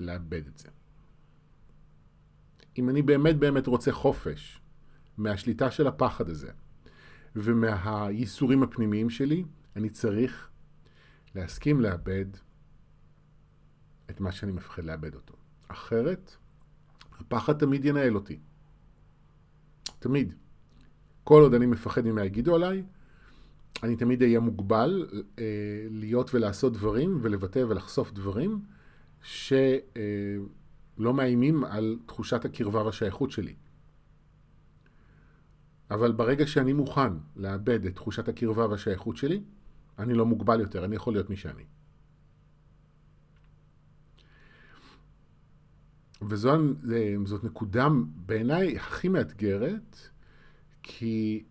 לאבד 0.00 0.46
את 0.46 0.58
זה. 0.58 0.68
אם 2.78 2.90
אני 2.90 3.02
באמת 3.02 3.36
באמת 3.36 3.66
רוצה 3.66 3.92
חופש 3.92 4.60
מהשליטה 5.18 5.70
של 5.70 5.86
הפחד 5.86 6.28
הזה 6.28 6.50
ומהייסורים 7.36 8.62
הפנימיים 8.62 9.10
שלי, 9.10 9.44
אני 9.76 9.90
צריך 9.90 10.50
להסכים 11.34 11.80
לאבד 11.80 12.26
את 14.10 14.20
מה 14.20 14.32
שאני 14.32 14.52
מפחד 14.52 14.84
לאבד 14.84 15.14
אותו. 15.14 15.34
אחרת, 15.68 16.36
הפחד 17.18 17.58
תמיד 17.58 17.84
ינהל 17.84 18.14
אותי. 18.14 18.38
תמיד. 19.98 20.34
כל 21.24 21.42
עוד 21.42 21.54
אני 21.54 21.66
מפחד 21.66 22.04
ממה 22.04 22.24
יגידו 22.24 22.54
עליי, 22.54 22.82
אני 23.82 23.96
תמיד 23.96 24.22
אהיה 24.22 24.40
מוגבל 24.40 25.08
אה, 25.38 25.44
להיות 25.90 26.34
ולעשות 26.34 26.72
דברים 26.72 27.18
ולבטא 27.22 27.58
ולחשוף 27.58 28.12
דברים 28.12 28.60
שלא 29.22 30.00
אה, 31.06 31.12
מאיימים 31.12 31.64
על 31.64 31.98
תחושת 32.06 32.44
הקרבה 32.44 32.82
והשייכות 32.84 33.30
שלי. 33.30 33.54
אבל 35.90 36.12
ברגע 36.12 36.46
שאני 36.46 36.72
מוכן 36.72 37.12
לאבד 37.36 37.86
את 37.86 37.94
תחושת 37.94 38.28
הקרבה 38.28 38.66
והשייכות 38.66 39.16
שלי, 39.16 39.42
אני 39.98 40.14
לא 40.14 40.26
מוגבל 40.26 40.60
יותר, 40.60 40.84
אני 40.84 40.96
יכול 40.96 41.12
להיות 41.12 41.30
מי 41.30 41.36
שאני. 41.36 41.64
וזאת 46.22 47.44
נקודה 47.44 47.88
בעיניי 48.26 48.76
הכי 48.76 49.08
מאתגרת, 49.08 49.96
כי 50.82 51.44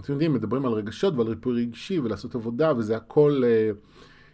אתם 0.00 0.12
יודעים, 0.12 0.34
מדברים 0.34 0.66
על 0.66 0.72
רגשות 0.72 1.14
ועל 1.14 1.26
ריפוי 1.26 1.62
רגשי 1.62 1.98
ולעשות 1.98 2.34
עבודה, 2.34 2.72
וזה 2.76 2.96
הכל 2.96 3.42
אה, 3.44 3.70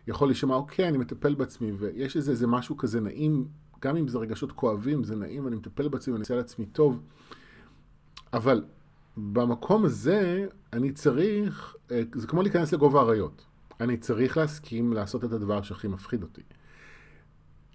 יכול 0.07 0.29
להישמע, 0.29 0.55
אוקיי, 0.55 0.89
אני 0.89 0.99
מטפל 0.99 1.35
בעצמי, 1.35 1.73
ויש 1.73 2.17
איזה, 2.17 2.31
איזה 2.31 2.47
משהו 2.47 2.77
כזה 2.77 3.01
נעים, 3.01 3.49
גם 3.83 3.97
אם 3.97 4.09
זה 4.09 4.19
רגשות 4.19 4.53
כואבים, 4.53 5.05
זה 5.05 5.17
נעים, 5.17 5.49
אני 5.49 5.57
מטפל 5.57 5.89
בעצמי 5.89 6.13
ואני 6.13 6.23
עושה 6.23 6.37
לעצמי 6.37 6.67
טוב, 6.67 7.01
אבל 8.33 8.65
במקום 9.17 9.85
הזה 9.85 10.47
אני 10.73 10.93
צריך, 10.93 11.77
אה, 11.91 12.03
זה 12.15 12.27
כמו 12.27 12.43
להיכנס 12.43 12.73
לגובה 12.73 13.01
האריות. 13.01 13.45
אני 13.81 13.97
צריך 13.97 14.37
להסכים 14.37 14.93
לעשות 14.93 15.25
את 15.25 15.33
הדבר 15.33 15.63
שהכי 15.63 15.89
מפחיד 15.89 16.23
אותי. 16.23 16.43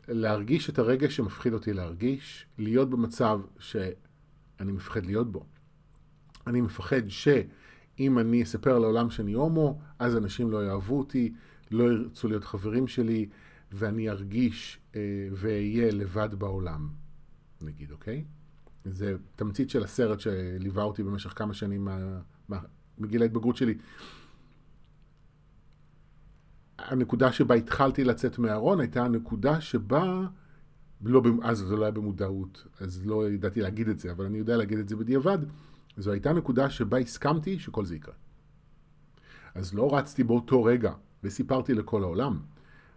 להרגיש 0.07 0.69
את 0.69 0.79
הרגש 0.79 1.15
שמפחיד 1.15 1.53
אותי 1.53 1.73
להרגיש, 1.73 2.45
להיות 2.57 2.89
במצב 2.89 3.41
שאני 3.59 4.71
מפחד 4.71 5.05
להיות 5.05 5.31
בו. 5.31 5.45
אני 6.47 6.61
מפחד 6.61 7.01
שאם 7.99 8.19
אני 8.19 8.43
אספר 8.43 8.79
לעולם 8.79 9.09
שאני 9.09 9.33
הומו, 9.33 9.79
אז 9.99 10.17
אנשים 10.17 10.51
לא 10.51 10.65
יאהבו 10.65 10.99
אותי, 10.99 11.33
לא 11.71 11.83
ירצו 11.83 12.27
להיות 12.27 12.43
חברים 12.43 12.87
שלי, 12.87 13.29
ואני 13.71 14.09
ארגיש 14.09 14.79
אה, 14.95 15.01
ואהיה 15.31 15.91
לבד 15.91 16.35
בעולם, 16.35 16.89
נגיד, 17.61 17.91
אוקיי? 17.91 18.23
זה 18.85 19.15
תמצית 19.35 19.69
של 19.69 19.83
הסרט 19.83 20.19
שליווה 20.19 20.83
אותי 20.83 21.03
במשך 21.03 21.33
כמה 21.37 21.53
שנים 21.53 21.87
מגיל 22.97 23.21
ההתבגרות 23.21 23.55
שלי. 23.55 23.77
הנקודה 26.77 27.31
שבה 27.31 27.55
התחלתי 27.55 28.03
לצאת 28.03 28.39
מהארון 28.39 28.79
הייתה 28.79 29.05
הנקודה 29.05 29.61
שבה, 29.61 30.21
לא, 31.03 31.21
אז 31.41 31.57
זה 31.57 31.75
לא 31.75 31.83
היה 31.83 31.91
במודעות, 31.91 32.67
אז 32.79 33.05
לא 33.05 33.29
ידעתי 33.29 33.61
להגיד 33.61 33.87
את 33.87 33.99
זה, 33.99 34.11
אבל 34.11 34.25
אני 34.25 34.37
יודע 34.37 34.57
להגיד 34.57 34.79
את 34.79 34.89
זה 34.89 34.95
בדיעבד, 34.95 35.37
זו 35.97 36.11
הייתה 36.11 36.33
נקודה 36.33 36.69
שבה 36.69 36.97
הסכמתי 36.97 37.59
שכל 37.59 37.85
זה 37.85 37.95
יקרה. 37.95 38.15
אז 39.55 39.73
לא 39.73 39.97
רצתי 39.97 40.23
באותו 40.23 40.63
רגע 40.63 40.93
וסיפרתי 41.23 41.73
לכל 41.73 42.03
העולם, 42.03 42.39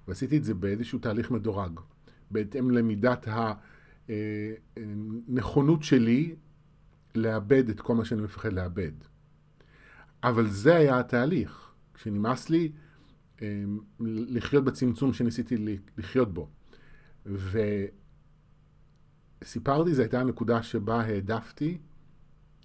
ועשיתי 0.08 0.36
את 0.36 0.44
זה 0.44 0.54
באיזשהו 0.54 0.98
תהליך 0.98 1.30
מדורג, 1.30 1.80
בהתאם 2.30 2.70
למידת 2.70 3.28
הנכונות 4.76 5.82
שלי 5.82 6.34
לאבד 7.14 7.68
את 7.68 7.80
כל 7.80 7.94
מה 7.94 8.04
שאני 8.04 8.22
מפחד 8.22 8.52
לאבד. 8.52 8.92
אבל 10.22 10.48
זה 10.48 10.76
היה 10.76 10.98
התהליך. 10.98 11.72
כשנמאס 11.94 12.50
לי 12.50 12.72
אמ, 13.42 13.78
לחיות 14.00 14.64
בצמצום 14.64 15.12
שניסיתי 15.12 15.78
לחיות 15.98 16.34
בו. 16.34 16.48
וסיפרתי, 19.42 19.94
זו 19.94 20.02
הייתה 20.02 20.20
הנקודה 20.20 20.62
שבה 20.62 21.00
העדפתי 21.00 21.78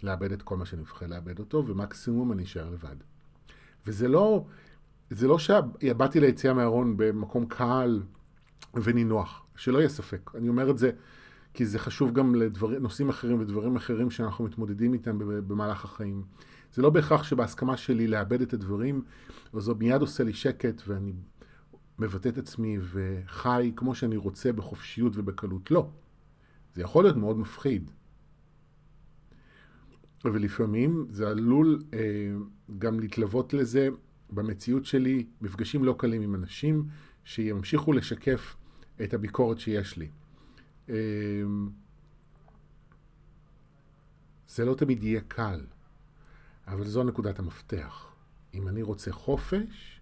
לאבד 0.03 0.31
את 0.31 0.41
כל 0.41 0.57
מה 0.57 0.65
שאני 0.65 0.81
מפחד 0.81 1.09
לאבד 1.09 1.39
אותו, 1.39 1.65
ומקסימום 1.67 2.31
אני 2.31 2.43
אשאר 2.43 2.69
לבד. 2.69 2.95
וזה 3.85 4.07
לא, 4.07 4.45
זה 5.09 5.27
לא 5.27 5.39
שבאתי 5.39 6.19
ליציאה 6.19 6.53
מהארון 6.53 6.97
במקום 6.97 7.45
קל 7.45 8.01
ונינוח, 8.73 9.45
שלא 9.55 9.77
יהיה 9.77 9.89
ספק. 9.89 10.31
אני 10.35 10.49
אומר 10.49 10.69
את 10.69 10.77
זה 10.77 10.91
כי 11.53 11.65
זה 11.65 11.79
חשוב 11.79 12.13
גם 12.13 12.35
לנושאים 12.35 13.09
אחרים 13.09 13.39
ודברים 13.39 13.75
אחרים 13.75 14.09
שאנחנו 14.09 14.45
מתמודדים 14.45 14.93
איתם 14.93 15.19
במהלך 15.19 15.85
החיים. 15.85 16.23
זה 16.73 16.81
לא 16.81 16.89
בהכרח 16.89 17.23
שבהסכמה 17.23 17.77
שלי 17.77 18.07
לאבד 18.07 18.41
את 18.41 18.53
הדברים, 18.53 19.03
אז 19.53 19.63
זה 19.63 19.73
מיד 19.73 20.01
עושה 20.01 20.23
לי 20.23 20.33
שקט 20.33 20.81
ואני 20.87 21.13
מבטא 21.99 22.29
את 22.29 22.37
עצמי 22.37 22.77
וחי 22.81 23.71
כמו 23.75 23.95
שאני 23.95 24.17
רוצה 24.17 24.51
בחופשיות 24.53 25.13
ובקלות. 25.15 25.71
לא. 25.71 25.89
זה 26.75 26.81
יכול 26.81 27.03
להיות 27.03 27.17
מאוד 27.17 27.37
מפחיד. 27.37 27.91
ולפעמים 30.33 31.07
זה 31.09 31.29
עלול 31.29 31.79
אה, 31.93 31.99
גם 32.77 32.99
להתלוות 32.99 33.53
לזה 33.53 33.89
במציאות 34.29 34.85
שלי 34.85 35.25
מפגשים 35.41 35.83
לא 35.83 35.95
קלים 35.97 36.21
עם 36.21 36.35
אנשים 36.35 36.87
שימשיכו 37.23 37.93
לשקף 37.93 38.55
את 39.03 39.13
הביקורת 39.13 39.59
שיש 39.59 39.97
לי. 39.97 40.09
אה, 40.89 40.95
זה 44.47 44.65
לא 44.65 44.75
תמיד 44.75 45.03
יהיה 45.03 45.21
קל, 45.27 45.61
אבל 46.67 46.83
זו 46.83 47.03
נקודת 47.03 47.39
המפתח. 47.39 48.07
אם 48.53 48.67
אני 48.67 48.81
רוצה 48.81 49.11
חופש, 49.11 50.01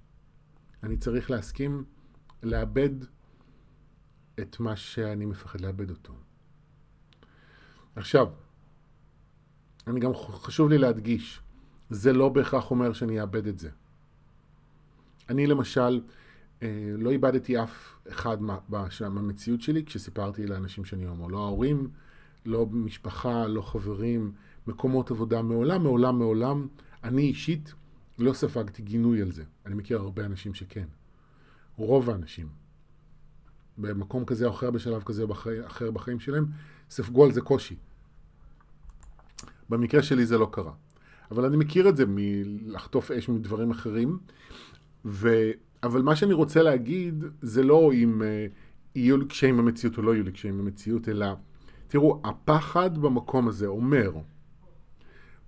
אני 0.84 0.98
צריך 0.98 1.32
להסכים 1.32 1.84
לאבד 2.44 2.90
את 4.40 4.60
מה 4.60 4.76
שאני 4.76 5.26
מפחד 5.26 5.62
לאבד 5.62 5.90
אותו. 5.90 6.14
עכשיו, 7.96 8.28
אני 9.88 10.00
גם 10.00 10.14
חשוב 10.16 10.70
לי 10.70 10.78
להדגיש, 10.78 11.40
זה 11.90 12.14
לא 12.14 12.30
בהכרח 12.30 12.72
אומר 12.72 12.94
שאני 12.94 13.22
אאבד 13.22 13.48
את 13.48 13.60
זה. 13.60 13.70
אני 15.30 15.48
למשל, 15.48 16.02
אה, 16.64 16.68
לא 16.98 17.10
איבדתי 17.12 17.64
אף 17.64 17.98
אחד 18.10 18.38
מהמציאות 19.10 19.62
שלי 19.62 19.86
כשסיפרתי 19.86 20.48
לאנשים 20.48 20.86
שאני 20.86 21.06
הומו. 21.06 21.30
לא 21.30 21.38
ההורים, 21.38 21.90
לא 22.46 22.66
משפחה, 22.66 23.48
לא 23.48 23.62
חברים, 23.62 24.32
מקומות 24.68 25.12
עבודה, 25.12 25.42
מעולם, 25.42 25.84
מעולם, 25.84 26.20
מעולם. 26.20 26.68
אני 27.04 27.22
אישית 27.22 27.74
לא 28.20 28.34
ספגתי 28.34 28.82
גינוי 28.82 29.22
על 29.22 29.32
זה. 29.32 29.44
אני 29.66 29.76
מכיר 29.76 30.00
הרבה 30.00 30.26
אנשים 30.26 30.54
שכן. 30.54 30.86
רוב 31.78 32.10
האנשים, 32.10 32.48
במקום 33.78 34.26
כזה 34.26 34.46
או 34.46 34.52
אחר, 34.52 34.72
בשלב 34.72 35.04
כזה 35.04 35.24
או 35.24 35.34
אחר 35.66 35.92
בחיים 35.92 36.20
שלהם, 36.20 36.46
ספגו 36.90 37.26
על 37.26 37.32
זה 37.32 37.42
קושי. 37.42 37.76
במקרה 39.70 40.04
שלי 40.04 40.26
זה 40.26 40.38
לא 40.38 40.50
קרה. 40.52 40.72
אבל 41.32 41.46
אני 41.46 41.58
מכיר 41.58 41.90
את 41.90 41.98
זה 41.98 42.06
מלחטוף 42.08 43.12
אש 43.12 43.30
מדברים 43.30 43.72
אחרים. 43.72 44.20
ו... 45.06 45.30
אבל 45.84 46.02
מה 46.02 46.16
שאני 46.16 46.34
רוצה 46.34 46.64
להגיד, 46.64 47.24
זה 47.42 47.64
לא 47.64 47.92
אם 47.94 48.22
uh, 48.22 48.26
יהיו 48.96 49.18
לי 49.18 49.26
קשיים 49.26 49.58
במציאות 49.58 49.98
או 49.98 50.04
לא 50.04 50.14
יהיו 50.14 50.24
לי 50.24 50.32
קשיים 50.32 50.58
במציאות, 50.58 51.10
אלא, 51.10 51.28
תראו, 51.88 52.22
הפחד 52.24 52.98
במקום 52.98 53.48
הזה 53.48 53.68
אומר, 53.68 54.12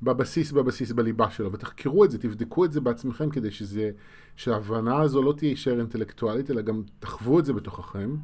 בבסיס, 0.01 0.51
בבסיס, 0.51 0.91
בליבה 0.91 1.29
שלו, 1.29 1.51
ותחקרו 1.51 2.05
את 2.05 2.11
זה, 2.11 2.17
תבדקו 2.17 2.65
את 2.65 2.71
זה 2.71 2.81
בעצמכם 2.81 3.29
כדי 3.29 3.51
שזה, 3.51 3.91
שההבנה 4.35 5.01
הזו 5.01 5.21
לא 5.21 5.33
תהיה 5.37 5.51
תישאר 5.51 5.79
אינטלקטואלית, 5.79 6.51
אלא 6.51 6.61
גם 6.61 6.81
תחוו 6.99 7.39
את 7.39 7.45
זה 7.45 7.53
בתוככם, 7.53 8.15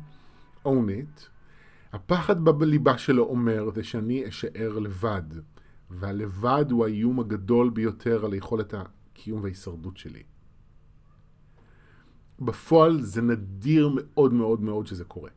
own 0.66 0.68
it. 0.68 1.22
הפחד 1.94 2.44
בליבה 2.44 2.98
שלו 2.98 3.24
אומר 3.24 3.70
זה 3.76 3.84
שאני 3.84 4.30
אשאר 4.30 4.80
לבד. 4.80 5.24
והלבד 6.00 6.66
הוא 6.72 6.86
האיום 6.86 7.20
הגדול 7.20 7.70
ביותר 7.70 8.26
על 8.26 8.34
יכולת 8.34 8.74
הקיום 8.74 9.42
וההישרדות 9.42 9.98
שלי. 9.98 10.24
בפועל 12.40 13.02
זה 13.02 13.22
נדיר 13.22 13.90
מאוד 13.96 14.34
מאוד 14.34 14.62
מאוד 14.62 14.88
שזה 14.88 15.04
קורה. 15.04 15.30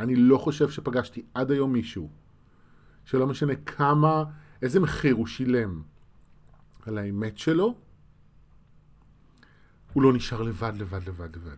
אני 0.00 0.16
לא 0.16 0.38
חושב 0.38 0.70
שפגשתי 0.70 1.22
עד 1.34 1.50
היום 1.50 1.72
מישהו 1.72 2.10
שלא 3.04 3.26
משנה 3.26 3.54
כמה, 3.56 4.24
איזה 4.62 4.80
מחיר 4.80 5.14
הוא 5.14 5.26
שילם 5.26 5.82
על 6.82 6.98
האמת 6.98 7.38
שלו, 7.38 7.74
הוא 9.92 10.02
לא 10.02 10.12
נשאר 10.12 10.42
לבד, 10.42 10.72
לבד, 10.76 11.08
לבד, 11.08 11.36
לבד. 11.36 11.56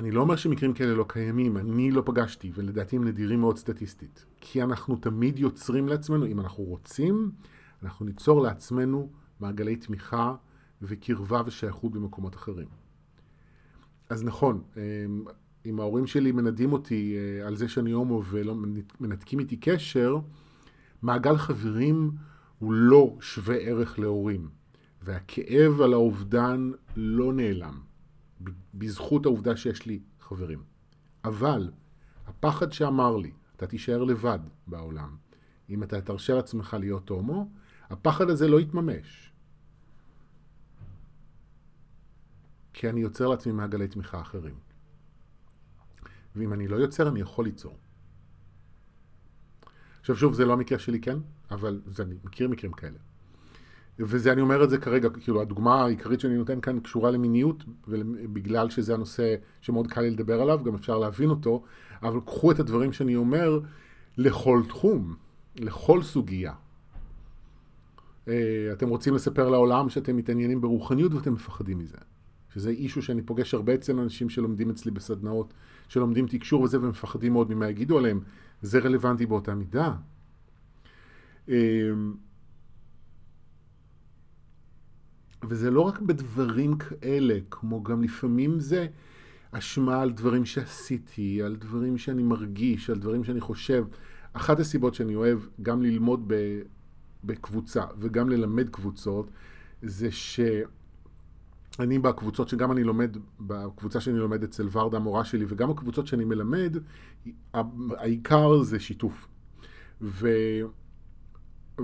אני 0.00 0.10
לא 0.10 0.20
אומר 0.20 0.36
שמקרים 0.36 0.72
כאלה 0.72 0.94
לא 0.94 1.04
קיימים, 1.08 1.56
אני 1.56 1.90
לא 1.90 2.02
פגשתי, 2.06 2.52
ולדעתי 2.54 2.96
הם 2.96 3.04
נדירים 3.04 3.40
מאוד 3.40 3.58
סטטיסטית. 3.58 4.24
כי 4.40 4.62
אנחנו 4.62 4.96
תמיד 4.96 5.38
יוצרים 5.38 5.88
לעצמנו, 5.88 6.26
אם 6.26 6.40
אנחנו 6.40 6.64
רוצים, 6.64 7.30
אנחנו 7.82 8.06
ניצור 8.06 8.42
לעצמנו 8.42 9.10
מעגלי 9.40 9.76
תמיכה 9.76 10.34
וקרבה 10.82 11.42
ושייכות 11.46 11.92
במקומות 11.92 12.34
אחרים. 12.34 12.68
אז 14.08 14.24
נכון, 14.24 14.62
אמ, 14.76 15.24
אם 15.66 15.80
ההורים 15.80 16.06
שלי 16.06 16.32
מנדים 16.32 16.72
אותי 16.72 17.16
אה, 17.16 17.46
על 17.46 17.56
זה 17.56 17.68
שאני 17.68 17.90
הומו 17.90 18.22
ולא 18.24 18.54
מנתקים 19.00 19.38
איתי 19.38 19.56
קשר, 19.56 20.16
מעגל 21.02 21.36
חברים 21.36 22.10
הוא 22.58 22.72
לא 22.72 23.16
שווה 23.20 23.56
ערך 23.56 23.98
להורים. 23.98 24.48
והכאב 25.02 25.80
על 25.80 25.92
האובדן 25.92 26.70
לא 26.96 27.32
נעלם. 27.32 27.89
בזכות 28.74 29.26
העובדה 29.26 29.56
שיש 29.56 29.86
לי 29.86 30.00
חברים. 30.20 30.62
אבל 31.24 31.70
הפחד 32.26 32.72
שאמר 32.72 33.16
לי, 33.16 33.32
אתה 33.56 33.66
תישאר 33.66 34.04
לבד 34.04 34.38
בעולם, 34.66 35.16
אם 35.70 35.82
אתה 35.82 36.00
תרשה 36.00 36.34
לעצמך 36.34 36.76
להיות 36.80 37.08
הומו, 37.08 37.50
הפחד 37.90 38.30
הזה 38.30 38.48
לא 38.48 38.60
יתממש. 38.60 39.32
כי 42.72 42.90
אני 42.90 43.00
יוצר 43.00 43.28
לעצמי 43.28 43.52
מעגלי 43.52 43.88
תמיכה 43.88 44.20
אחרים. 44.20 44.54
ואם 46.36 46.52
אני 46.52 46.68
לא 46.68 46.76
יוצר, 46.76 47.08
אני 47.08 47.20
יכול 47.20 47.44
ליצור. 47.44 47.78
עכשיו 50.00 50.16
שוב, 50.16 50.34
זה 50.34 50.44
לא 50.44 50.52
המקרה 50.52 50.78
שלי, 50.78 51.00
כן? 51.00 51.18
אבל 51.50 51.82
אני 52.00 52.14
מכיר 52.24 52.48
מקרים 52.48 52.72
כאלה. 52.72 52.98
וזה, 53.98 54.32
אני 54.32 54.40
אומר 54.40 54.64
את 54.64 54.70
זה 54.70 54.78
כרגע, 54.78 55.08
כאילו, 55.10 55.42
הדוגמה 55.42 55.84
העיקרית 55.84 56.20
שאני 56.20 56.36
נותן 56.36 56.60
כאן 56.60 56.80
קשורה 56.80 57.10
למיניות, 57.10 57.64
ובגלל 57.88 58.70
שזה 58.70 58.94
הנושא 58.94 59.34
שמאוד 59.60 59.86
קל 59.86 60.00
לי 60.00 60.10
לדבר 60.10 60.40
עליו, 60.40 60.60
גם 60.64 60.74
אפשר 60.74 60.98
להבין 60.98 61.30
אותו, 61.30 61.62
אבל 62.02 62.20
קחו 62.20 62.50
את 62.50 62.60
הדברים 62.60 62.92
שאני 62.92 63.16
אומר 63.16 63.60
לכל 64.16 64.62
תחום, 64.68 65.14
לכל 65.56 66.02
סוגיה. 66.02 66.52
אה, 68.28 68.68
אתם 68.72 68.88
רוצים 68.88 69.14
לספר 69.14 69.48
לעולם 69.48 69.88
שאתם 69.88 70.16
מתעניינים 70.16 70.60
ברוחניות 70.60 71.14
ואתם 71.14 71.32
מפחדים 71.32 71.78
מזה. 71.78 71.98
שזה 72.54 72.70
אישו 72.70 73.02
שאני 73.02 73.22
פוגש 73.22 73.54
הרבה 73.54 73.74
אצל 73.74 73.98
אנשים 73.98 74.28
שלומדים 74.28 74.70
אצלי 74.70 74.90
בסדנאות, 74.90 75.52
שלומדים 75.88 76.26
תקשור 76.26 76.62
וזה 76.62 76.80
ומפחדים 76.80 77.32
מאוד 77.32 77.54
ממה 77.54 77.68
יגידו 77.68 77.98
עליהם. 77.98 78.20
זה 78.62 78.78
רלוונטי 78.78 79.26
באותה 79.26 79.54
מידה. 79.54 79.92
אה, 81.48 81.54
וזה 85.48 85.70
לא 85.70 85.80
רק 85.80 86.00
בדברים 86.00 86.76
כאלה, 86.76 87.38
כמו 87.50 87.82
גם 87.82 88.02
לפעמים 88.02 88.60
זה 88.60 88.86
אשמה 89.52 90.02
על 90.02 90.10
דברים 90.10 90.44
שעשיתי, 90.44 91.42
על 91.42 91.56
דברים 91.56 91.98
שאני 91.98 92.22
מרגיש, 92.22 92.90
על 92.90 92.98
דברים 92.98 93.24
שאני 93.24 93.40
חושב. 93.40 93.84
אחת 94.32 94.60
הסיבות 94.60 94.94
שאני 94.94 95.14
אוהב 95.14 95.38
גם 95.62 95.82
ללמוד 95.82 96.24
ב, 96.26 96.60
בקבוצה 97.24 97.84
וגם 97.98 98.28
ללמד 98.28 98.68
קבוצות, 98.68 99.30
זה 99.82 100.10
שאני 100.10 101.98
בקבוצות 101.98 102.48
שגם 102.48 102.72
אני 102.72 102.84
לומד, 102.84 103.16
בקבוצה 103.40 104.00
שאני 104.00 104.18
לומד 104.18 104.42
אצל 104.42 104.68
ורדה 104.72 104.96
המורה 104.96 105.24
שלי, 105.24 105.44
וגם 105.48 105.70
הקבוצות 105.70 106.06
שאני 106.06 106.24
מלמד, 106.24 106.76
העיקר 107.96 108.62
זה 108.62 108.80
שיתוף. 108.80 109.28
ו... 110.02 110.28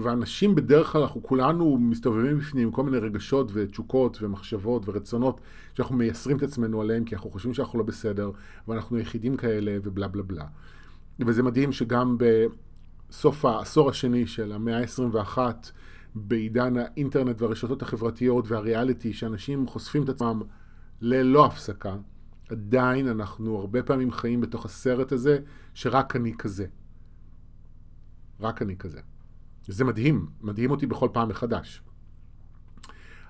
ואנשים 0.03 0.55
בדרך 0.55 0.93
כלל, 0.93 1.03
אנחנו 1.03 1.23
כולנו 1.23 1.79
מסתובבים 1.79 2.39
בפנים 2.39 2.71
כל 2.71 2.83
מיני 2.83 2.99
רגשות 2.99 3.51
ותשוקות 3.55 4.19
ומחשבות 4.23 4.89
ורצונות 4.89 5.41
שאנחנו 5.75 5.97
מייסרים 5.97 6.37
את 6.37 6.43
עצמנו 6.43 6.81
עליהם 6.81 7.05
כי 7.05 7.15
אנחנו 7.15 7.31
חושבים 7.31 7.55
שאנחנו 7.55 7.79
לא 7.79 7.85
בסדר 7.85 8.31
ואנחנו 8.69 8.99
יחידים 8.99 9.37
כאלה 9.37 9.79
ובלה 9.83 10.09
בלה 10.09 10.23
בלה. 10.23 10.45
וזה 11.21 11.43
מדהים 11.43 11.73
שגם 11.73 12.17
בסוף 13.09 13.45
העשור 13.45 13.91
השני 13.91 14.27
של 14.27 14.53
המאה 14.53 14.79
ה-21, 14.81 15.39
בעידן 16.15 16.77
האינטרנט 16.77 17.43
והרשתות 17.43 17.83
החברתיות 17.83 18.45
והריאליטי, 18.49 19.13
שאנשים 19.13 19.67
חושפים 19.67 20.03
את 20.03 20.09
עצמם 20.09 20.43
ללא 21.01 21.47
הפסקה, 21.47 21.97
עדיין 22.49 23.09
אנחנו 23.09 23.59
הרבה 23.59 23.83
פעמים 23.83 24.11
חיים 24.11 24.41
בתוך 24.41 24.65
הסרט 24.65 25.13
הזה 25.13 25.39
שרק 25.75 26.17
אני 26.17 26.35
כזה. 26.39 26.67
רק 28.41 28.63
אני 28.63 28.77
כזה. 28.77 29.01
זה 29.69 29.85
מדהים, 29.85 30.27
מדהים 30.41 30.71
אותי 30.71 30.87
בכל 30.87 31.09
פעם 31.13 31.29
מחדש. 31.29 31.83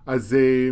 אז 0.06 0.34
אה, 0.34 0.68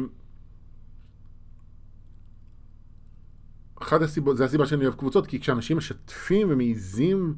אחת 3.82 4.02
הסיבות, 4.02 4.36
זה 4.36 4.44
הסיבה 4.44 4.66
שאני 4.66 4.84
אוהב 4.84 4.94
קבוצות, 4.94 5.26
כי 5.26 5.40
כשאנשים 5.40 5.76
משתפים 5.76 6.46
ומעיזים 6.50 7.34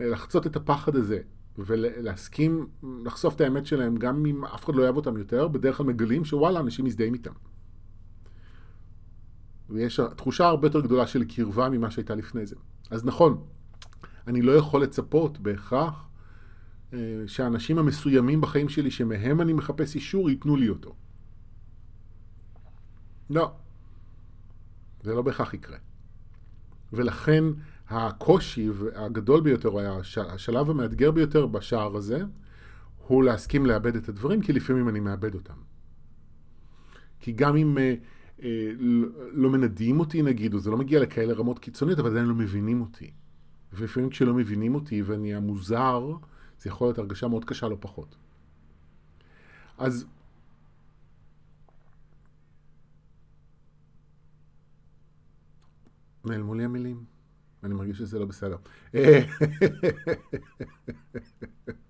אה, 0.00 0.06
לחצות 0.08 0.46
את 0.46 0.56
הפחד 0.56 0.96
הזה 0.96 1.20
ולהסכים 1.58 2.68
לחשוף 3.04 3.34
את 3.34 3.40
האמת 3.40 3.66
שלהם, 3.66 3.96
גם 3.96 4.26
אם 4.26 4.44
אף 4.44 4.64
אחד 4.64 4.74
לא 4.74 4.82
אוהב 4.82 4.96
אותם 4.96 5.16
יותר, 5.16 5.48
בדרך 5.48 5.76
כלל 5.76 5.86
מגלים 5.86 6.24
שוואלה, 6.24 6.60
אנשים 6.60 6.84
מזדהים 6.84 7.14
איתם. 7.14 7.32
ויש 9.70 10.00
תחושה 10.16 10.46
הרבה 10.46 10.66
יותר 10.66 10.80
גדולה 10.80 11.06
של 11.06 11.24
קרבה 11.24 11.68
ממה 11.68 11.90
שהייתה 11.90 12.14
לפני 12.14 12.46
זה. 12.46 12.56
אז 12.90 13.04
נכון, 13.04 13.44
אני 14.26 14.42
לא 14.42 14.52
יכול 14.52 14.82
לצפות 14.82 15.38
בהכרח 15.38 16.09
שהאנשים 17.26 17.78
המסוימים 17.78 18.40
בחיים 18.40 18.68
שלי, 18.68 18.90
שמהם 18.90 19.40
אני 19.40 19.52
מחפש 19.52 19.94
אישור, 19.94 20.30
ייתנו 20.30 20.56
לי 20.56 20.68
אותו. 20.68 20.94
לא. 23.30 23.52
זה 25.02 25.14
לא 25.14 25.22
בהכרח 25.22 25.54
יקרה. 25.54 25.78
ולכן 26.92 27.44
הקושי 27.88 28.68
הגדול 28.94 29.40
ביותר, 29.40 29.70
השלב 30.28 30.70
המאתגר 30.70 31.10
ביותר 31.10 31.46
בשער 31.46 31.96
הזה, 31.96 32.22
הוא 33.06 33.24
להסכים 33.24 33.66
לאבד 33.66 33.96
את 33.96 34.08
הדברים, 34.08 34.42
כי 34.42 34.52
לפעמים 34.52 34.88
אני 34.88 35.00
מאבד 35.00 35.34
אותם. 35.34 35.54
כי 37.20 37.32
גם 37.32 37.56
אם 37.56 37.78
אה, 37.78 37.94
אה, 38.42 38.70
לא 39.32 39.50
מנדים 39.50 40.00
אותי 40.00 40.22
נגיד, 40.22 40.54
או 40.54 40.58
זה 40.58 40.70
לא 40.70 40.76
מגיע 40.76 41.00
לכאלה 41.00 41.34
רמות 41.34 41.58
קיצוניות, 41.58 41.98
אבל 41.98 42.10
עדיין 42.10 42.26
לא 42.26 42.34
מבינים 42.34 42.80
אותי. 42.80 43.10
ולפעמים 43.72 44.10
כשלא 44.10 44.34
מבינים 44.34 44.74
אותי 44.74 45.02
ואני 45.02 45.34
המוזר, 45.34 46.12
זה 46.60 46.70
יכול 46.70 46.86
להיות 46.86 46.98
הרגשה 46.98 47.28
מאוד 47.28 47.44
קשה, 47.44 47.68
לא 47.68 47.76
פחות. 47.80 48.16
אז 49.78 50.06
נעלמו 56.24 56.54
לי 56.54 56.64
המילים. 56.64 57.04
אני 57.64 57.74
מרגיש 57.74 57.98
שזה 57.98 58.18
לא 58.18 58.26
בסדר. 58.26 58.56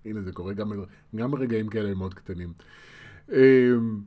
הנה, 0.05 0.21
זה 0.21 0.31
קורה 0.33 0.53
גם, 0.53 0.71
גם 1.15 1.31
ברגעים 1.31 1.69
כאלה 1.69 1.93
מאוד 1.93 2.13
קטנים. 2.13 2.53
אמ, 3.29 4.01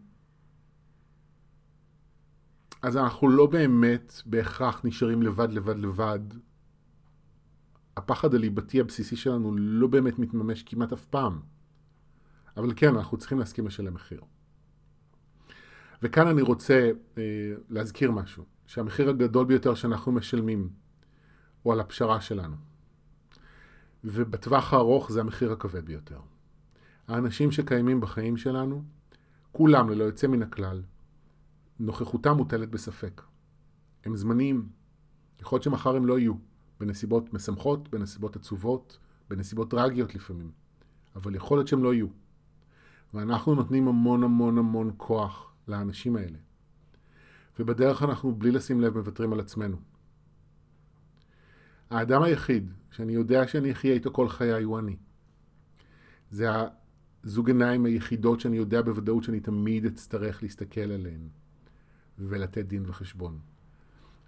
אז 2.82 2.96
אנחנו 2.96 3.28
לא 3.28 3.46
באמת 3.46 4.12
בהכרח 4.26 4.80
נשארים 4.84 5.22
לבד, 5.22 5.52
לבד, 5.52 5.78
לבד. 5.78 6.20
הפחד 7.96 8.34
הליבתי 8.34 8.80
הבסיסי 8.80 9.16
שלנו 9.16 9.56
לא 9.56 9.86
באמת 9.86 10.18
מתממש 10.18 10.62
כמעט 10.62 10.92
אף 10.92 11.04
פעם. 11.04 11.40
אבל 12.56 12.72
כן, 12.76 12.96
אנחנו 12.96 13.16
צריכים 13.16 13.38
להסכים 13.38 13.66
לשלם 13.66 13.94
מחיר. 13.94 14.20
וכאן 16.02 16.26
אני 16.26 16.42
רוצה 16.42 16.90
אה, 17.18 17.22
להזכיר 17.68 18.10
משהו, 18.10 18.44
שהמחיר 18.66 19.08
הגדול 19.10 19.46
ביותר 19.46 19.74
שאנחנו 19.74 20.12
משלמים 20.12 20.68
הוא 21.62 21.72
על 21.72 21.80
הפשרה 21.80 22.20
שלנו. 22.20 22.56
ובטווח 24.04 24.72
הארוך 24.72 25.12
זה 25.12 25.20
המחיר 25.20 25.52
הכבד 25.52 25.84
ביותר. 25.84 26.20
האנשים 27.08 27.50
שקיימים 27.50 28.00
בחיים 28.00 28.36
שלנו, 28.36 28.84
כולם 29.52 29.90
ללא 29.90 30.04
יוצא 30.04 30.26
מן 30.26 30.42
הכלל, 30.42 30.82
נוכחותם 31.80 32.36
מוטלת 32.36 32.68
בספק. 32.68 33.22
הם 34.04 34.16
זמניים. 34.16 34.68
יכול 35.40 35.56
להיות 35.56 35.62
שמחר 35.62 35.96
הם 35.96 36.06
לא 36.06 36.18
יהיו, 36.18 36.34
בנסיבות 36.80 37.34
משמחות, 37.34 37.88
בנסיבות 37.88 38.36
עצובות, 38.36 38.98
בנסיבות 39.30 39.70
טרגיות 39.70 40.14
לפעמים. 40.14 40.50
אבל 41.16 41.34
יכול 41.34 41.58
להיות 41.58 41.68
שהם 41.68 41.84
לא 41.84 41.94
יהיו. 41.94 42.06
ואנחנו 43.14 43.54
נותנים 43.54 43.88
המון 43.88 44.24
המון 44.24 44.58
המון 44.58 44.94
כוח 44.96 45.52
לאנשים 45.68 46.16
האלה. 46.16 46.38
ובדרך 47.58 48.02
אנחנו, 48.02 48.34
בלי 48.34 48.50
לשים 48.50 48.80
לב, 48.80 48.98
מוותרים 48.98 49.32
על 49.32 49.40
עצמנו. 49.40 49.76
האדם 51.90 52.22
היחיד 52.22 52.72
שאני 52.90 53.12
יודע 53.12 53.48
שאני 53.48 53.72
אחיה 53.72 53.94
איתו 53.94 54.12
כל 54.12 54.28
חיי 54.28 54.62
הוא 54.62 54.78
אני. 54.78 54.96
זה 56.30 56.48
הזוג 57.24 57.48
עיניים 57.48 57.84
היחידות 57.84 58.40
שאני 58.40 58.56
יודע 58.56 58.82
בוודאות 58.82 59.24
שאני 59.24 59.40
תמיד 59.40 59.86
אצטרך 59.86 60.42
להסתכל 60.42 60.80
עליהן 60.80 61.28
ולתת 62.18 62.64
דין 62.66 62.82
וחשבון. 62.86 63.38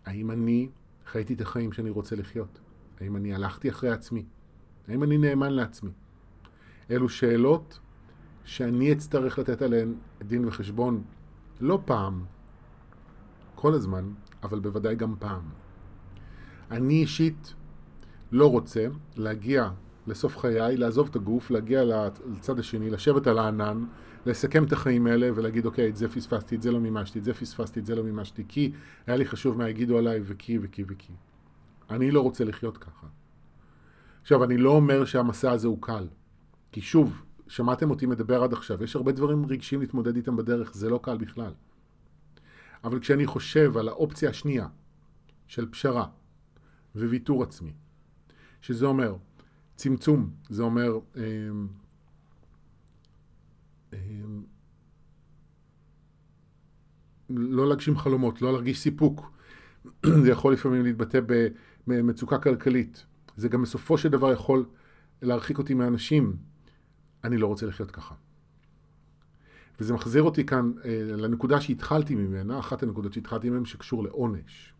האם 0.04 0.30
אני 0.30 0.68
חייתי 1.06 1.34
את 1.34 1.40
החיים 1.40 1.72
שאני 1.72 1.90
רוצה 1.90 2.16
לחיות? 2.16 2.58
האם 3.00 3.16
אני 3.16 3.34
הלכתי 3.34 3.70
אחרי 3.70 3.90
עצמי? 3.90 4.24
האם 4.88 5.02
אני 5.02 5.18
נאמן 5.18 5.52
לעצמי? 5.52 5.90
אלו 6.90 7.08
שאלות 7.08 7.78
שאני 8.44 8.92
אצטרך 8.92 9.38
לתת 9.38 9.62
עליהן 9.62 9.94
דין 10.22 10.44
וחשבון 10.44 11.02
לא 11.60 11.78
פעם, 11.84 12.24
כל 13.54 13.74
הזמן, 13.74 14.04
אבל 14.42 14.60
בוודאי 14.60 14.94
גם 14.94 15.14
פעם. 15.18 15.42
אני 16.70 16.94
אישית 16.94 17.54
לא 18.32 18.50
רוצה 18.50 18.86
להגיע 19.16 19.70
לסוף 20.06 20.38
חיי, 20.38 20.76
לעזוב 20.76 21.08
את 21.10 21.16
הגוף, 21.16 21.50
להגיע 21.50 21.82
לצד 21.84 22.58
השני, 22.58 22.90
לשבת 22.90 23.26
על 23.26 23.38
הענן, 23.38 23.84
לסכם 24.26 24.64
את 24.64 24.72
החיים 24.72 25.06
האלה 25.06 25.30
ולהגיד, 25.34 25.66
אוקיי, 25.66 25.88
את 25.88 25.96
זה 25.96 26.08
פספסתי, 26.08 26.56
את 26.56 26.62
זה 26.62 26.72
לא 26.72 26.80
מימשתי, 26.80 27.18
את 27.18 27.24
זה 27.24 27.34
פספסתי, 27.34 27.80
את 27.80 27.86
זה 27.86 27.94
לא 27.94 28.02
מימשתי, 28.02 28.44
כי 28.48 28.72
היה 29.06 29.16
לי 29.16 29.24
חשוב 29.24 29.58
מה 29.58 29.68
יגידו 29.68 29.98
עליי, 29.98 30.20
וכי 30.24 30.58
וכי 30.62 30.84
וכי. 30.88 31.12
אני 31.90 32.10
לא 32.10 32.20
רוצה 32.20 32.44
לחיות 32.44 32.78
ככה. 32.78 33.06
עכשיו, 34.22 34.44
אני 34.44 34.56
לא 34.56 34.70
אומר 34.70 35.04
שהמסע 35.04 35.50
הזה 35.50 35.68
הוא 35.68 35.78
קל. 35.80 36.06
כי 36.72 36.80
שוב, 36.80 37.22
שמעתם 37.48 37.90
אותי 37.90 38.06
מדבר 38.06 38.42
עד 38.42 38.52
עכשיו, 38.52 38.84
יש 38.84 38.96
הרבה 38.96 39.12
דברים 39.12 39.46
רגשיים 39.46 39.80
להתמודד 39.80 40.16
איתם 40.16 40.36
בדרך, 40.36 40.74
זה 40.74 40.88
לא 40.88 41.00
קל 41.02 41.16
בכלל. 41.16 41.52
אבל 42.84 43.00
כשאני 43.00 43.26
חושב 43.26 43.76
על 43.76 43.88
האופציה 43.88 44.30
השנייה 44.30 44.66
של 45.46 45.70
פשרה, 45.70 46.06
וויתור 46.94 47.42
עצמי. 47.42 47.72
שזה 48.60 48.86
אומר 48.86 49.16
צמצום, 49.76 50.30
זה 50.48 50.62
אומר 50.62 50.98
אה, 51.16 51.22
לא 57.30 57.68
להגשים 57.68 57.96
חלומות, 57.96 58.42
לא 58.42 58.52
להרגיש 58.52 58.78
סיפוק. 58.78 59.32
זה 60.24 60.30
יכול 60.30 60.52
לפעמים 60.52 60.84
להתבטא 60.84 61.20
במצוקה 61.86 62.38
כלכלית. 62.38 63.06
זה 63.36 63.48
גם 63.48 63.62
בסופו 63.62 63.98
של 63.98 64.08
דבר 64.08 64.32
יכול 64.32 64.64
להרחיק 65.22 65.58
אותי 65.58 65.74
מאנשים. 65.74 66.36
אני 67.24 67.36
לא 67.36 67.46
רוצה 67.46 67.66
לחיות 67.66 67.90
ככה. 67.90 68.14
וזה 69.80 69.94
מחזיר 69.94 70.22
אותי 70.22 70.46
כאן 70.46 70.72
אה, 70.84 71.02
לנקודה 71.02 71.60
שהתחלתי 71.60 72.14
ממנה, 72.14 72.58
אחת 72.58 72.82
הנקודות 72.82 73.12
שהתחלתי 73.12 73.50
ממנה 73.50 73.66
שקשור 73.66 74.04
לעונש. 74.04 74.72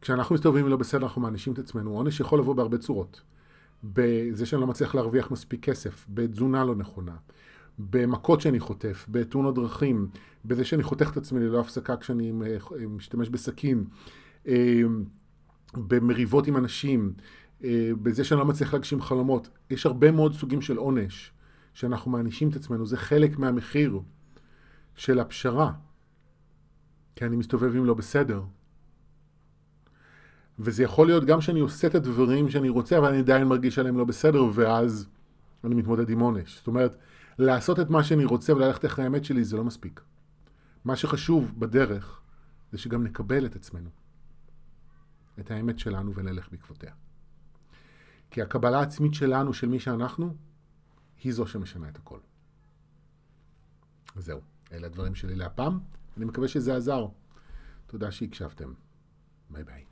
כשאנחנו 0.00 0.34
מסתובבים 0.34 0.68
לא 0.68 0.76
בסדר, 0.76 1.02
אנחנו 1.02 1.22
מענישים 1.22 1.52
את 1.52 1.58
עצמנו. 1.58 1.90
עונש 1.90 2.20
יכול 2.20 2.38
לבוא 2.38 2.54
בהרבה 2.54 2.78
צורות. 2.78 3.22
בזה 3.84 4.46
שאני 4.46 4.60
לא 4.60 4.66
מצליח 4.66 4.94
להרוויח 4.94 5.30
מספיק 5.30 5.64
כסף, 5.64 6.06
בתזונה 6.08 6.64
לא 6.64 6.74
נכונה, 6.74 7.16
במכות 7.78 8.40
שאני 8.40 8.60
חוטף, 8.60 9.06
בתאונות 9.08 9.54
דרכים, 9.54 10.08
בזה 10.44 10.64
שאני 10.64 10.82
חותך 10.82 11.10
את 11.12 11.16
עצמי 11.16 11.40
ללא 11.40 11.60
הפסקה 11.60 11.96
כשאני 11.96 12.32
משתמש 12.88 13.28
בסכין, 13.28 13.84
אה, 14.46 14.82
במריבות 15.74 16.46
עם 16.46 16.56
אנשים, 16.56 17.12
אה, 17.64 17.90
בזה 18.02 18.24
שאני 18.24 18.40
לא 18.40 18.46
מצליח 18.46 18.74
להגשים 18.74 19.00
חלומות. 19.00 19.48
יש 19.70 19.86
הרבה 19.86 20.10
מאוד 20.10 20.34
סוגים 20.34 20.60
של 20.60 20.76
עונש 20.76 21.32
שאנחנו 21.74 22.10
מענישים 22.10 22.48
את 22.48 22.56
עצמנו. 22.56 22.86
זה 22.86 22.96
חלק 22.96 23.38
מהמחיר 23.38 24.00
של 24.94 25.18
הפשרה. 25.20 25.72
כי 27.16 27.24
אני 27.24 27.36
מסתובב 27.36 27.76
עם 27.76 27.84
לא 27.84 27.94
בסדר. 27.94 28.42
וזה 30.58 30.82
יכול 30.82 31.06
להיות 31.06 31.24
גם 31.24 31.40
שאני 31.40 31.60
עושה 31.60 31.86
את 31.86 31.94
הדברים 31.94 32.50
שאני 32.50 32.68
רוצה, 32.68 32.98
אבל 32.98 33.08
אני 33.08 33.18
עדיין 33.18 33.44
מרגיש 33.44 33.78
עליהם 33.78 33.98
לא 33.98 34.04
בסדר, 34.04 34.44
ואז 34.54 35.08
אני 35.64 35.74
מתמודד 35.74 36.10
עם 36.10 36.20
עונש. 36.20 36.56
זאת 36.58 36.66
אומרת, 36.66 36.96
לעשות 37.38 37.80
את 37.80 37.90
מה 37.90 38.04
שאני 38.04 38.24
רוצה 38.24 38.54
וללכת 38.54 38.84
אחרי 38.84 39.04
האמת 39.04 39.24
שלי 39.24 39.44
זה 39.44 39.56
לא 39.56 39.64
מספיק. 39.64 40.00
מה 40.84 40.96
שחשוב 40.96 41.60
בדרך 41.60 42.20
זה 42.72 42.78
שגם 42.78 43.04
נקבל 43.04 43.46
את 43.46 43.56
עצמנו, 43.56 43.90
את 45.40 45.50
האמת 45.50 45.78
שלנו 45.78 46.14
ונלך 46.14 46.48
בעקבותיה. 46.50 46.92
כי 48.30 48.42
הקבלה 48.42 48.78
העצמית 48.78 49.14
שלנו, 49.14 49.54
של 49.54 49.68
מי 49.68 49.80
שאנחנו, 49.80 50.36
היא 51.22 51.32
זו 51.32 51.46
שמשנה 51.46 51.88
את 51.88 51.96
הכל. 51.96 52.18
זהו, 54.16 54.40
אלה 54.72 54.86
הדברים 54.86 55.14
שלי 55.14 55.34
להפעם. 55.34 55.80
אני 56.16 56.24
מקווה 56.24 56.48
שזה 56.48 56.76
עזר. 56.76 57.06
תודה 57.86 58.10
שהקשבתם. 58.10 58.72
ביי 59.50 59.64
ביי. 59.64 59.91